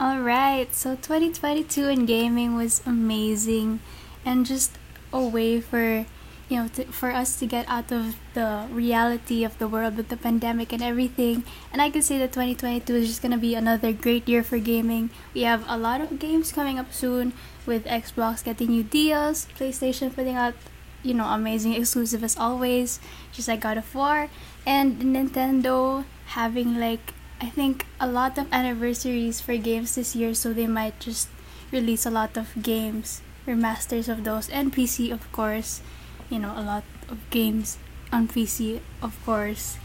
Alright, 0.00 0.72
so 0.72 0.96
2022 0.96 1.84
in 1.92 2.08
gaming 2.08 2.56
was 2.56 2.80
amazing 2.88 3.84
and 4.24 4.48
just 4.48 4.80
a 5.12 5.20
way 5.20 5.60
for 5.60 6.08
you 6.48 6.56
know 6.56 6.68
to, 6.80 6.88
for 6.88 7.12
us 7.12 7.36
to 7.36 7.44
get 7.44 7.68
out 7.68 7.92
of 7.92 8.16
the 8.32 8.64
reality 8.72 9.44
of 9.44 9.52
the 9.60 9.68
world 9.68 10.00
with 10.00 10.08
the 10.08 10.16
pandemic 10.16 10.72
and 10.72 10.80
everything. 10.80 11.44
And 11.68 11.84
I 11.84 11.92
can 11.92 12.00
say 12.00 12.16
that 12.24 12.32
2022 12.32 12.96
is 12.96 13.12
just 13.12 13.20
gonna 13.20 13.36
be 13.36 13.52
another 13.52 13.92
great 13.92 14.24
year 14.24 14.40
for 14.40 14.56
gaming. 14.56 15.12
We 15.36 15.44
have 15.44 15.68
a 15.68 15.76
lot 15.76 16.00
of 16.00 16.16
games 16.16 16.48
coming 16.48 16.80
up 16.80 16.96
soon 16.96 17.36
with 17.68 17.84
Xbox 17.84 18.40
getting 18.40 18.72
new 18.72 18.88
deals, 18.88 19.52
PlayStation 19.52 20.08
putting 20.16 20.36
out 20.36 20.56
you 21.02 21.14
know 21.14 21.26
amazing 21.26 21.74
exclusive 21.74 22.24
as 22.24 22.36
always, 22.36 23.00
just 23.32 23.48
like 23.48 23.60
God 23.60 23.78
of 23.78 23.94
War, 23.94 24.28
and 24.66 25.00
Nintendo 25.00 26.04
having 26.26 26.78
like 26.78 27.14
I 27.40 27.50
think 27.50 27.84
a 28.00 28.06
lot 28.06 28.38
of 28.38 28.48
anniversaries 28.52 29.40
for 29.40 29.56
games 29.56 29.94
this 29.94 30.16
year, 30.16 30.32
so 30.34 30.52
they 30.52 30.66
might 30.66 30.98
just 31.00 31.28
release 31.70 32.06
a 32.06 32.10
lot 32.10 32.36
of 32.36 32.62
games, 32.62 33.20
remasters 33.46 34.08
of 34.08 34.24
those, 34.24 34.48
and 34.48 34.72
PC, 34.72 35.12
of 35.12 35.30
course. 35.32 35.82
You 36.30 36.38
know, 36.38 36.54
a 36.56 36.62
lot 36.64 36.84
of 37.08 37.18
games 37.30 37.78
on 38.10 38.28
PC, 38.28 38.80
of 39.02 39.14
course. 39.24 39.76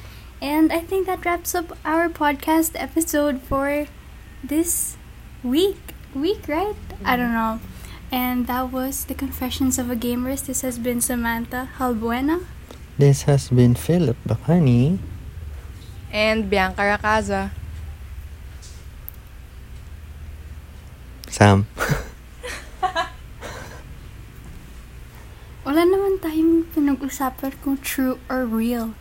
And 0.41 0.71
I 0.71 0.79
think 0.79 1.05
that 1.05 1.23
wraps 1.25 1.53
up 1.53 1.77
our 1.85 2.09
podcast 2.09 2.71
episode 2.75 3.41
for 3.41 3.85
this 4.43 4.97
week. 5.43 5.93
Week, 6.15 6.47
right? 6.47 6.75
I 7.05 7.15
don't 7.15 7.33
know. 7.33 7.59
And 8.11 8.45
that 8.47 8.75
was 8.75 9.05
the 9.05 9.15
Confessions 9.15 9.79
of 9.79 9.89
a 9.89 9.95
Gamerist. 9.95 10.51
This 10.51 10.67
has 10.67 10.77
been 10.77 10.99
Samantha 10.99 11.69
Halbuena. 11.79 12.43
This 12.99 13.23
has 13.23 13.47
been 13.47 13.73
Philip 13.73 14.17
Bacani. 14.27 14.99
And 16.11 16.49
Bianca 16.49 16.81
Racaza. 16.81 17.51
Sam. 21.31 21.65
Wala 25.63 25.87
naman 25.87 26.19
tayong 26.19 26.67
pinag-usapan 26.75 27.55
kung 27.63 27.79
true 27.79 28.19
or 28.27 28.43
real. 28.43 28.91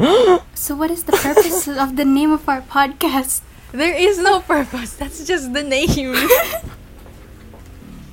so 0.56 0.72
what 0.72 0.88
is 0.88 1.04
the 1.04 1.12
purpose 1.12 1.68
of 1.68 2.00
the 2.00 2.08
name 2.08 2.32
of 2.32 2.48
our 2.48 2.64
podcast? 2.64 3.44
There 3.76 3.92
is 3.92 4.16
no 4.16 4.40
purpose. 4.40 4.96
That's 4.96 5.28
just 5.28 5.52
the 5.52 5.60
name. 5.60 6.16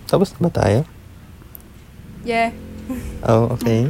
Tapos 0.05 0.33
na 0.37 0.47
ba 0.47 0.51
tayo? 0.53 0.79
yeah. 2.25 2.49
Oh, 3.25 3.49
okay. 3.57 3.89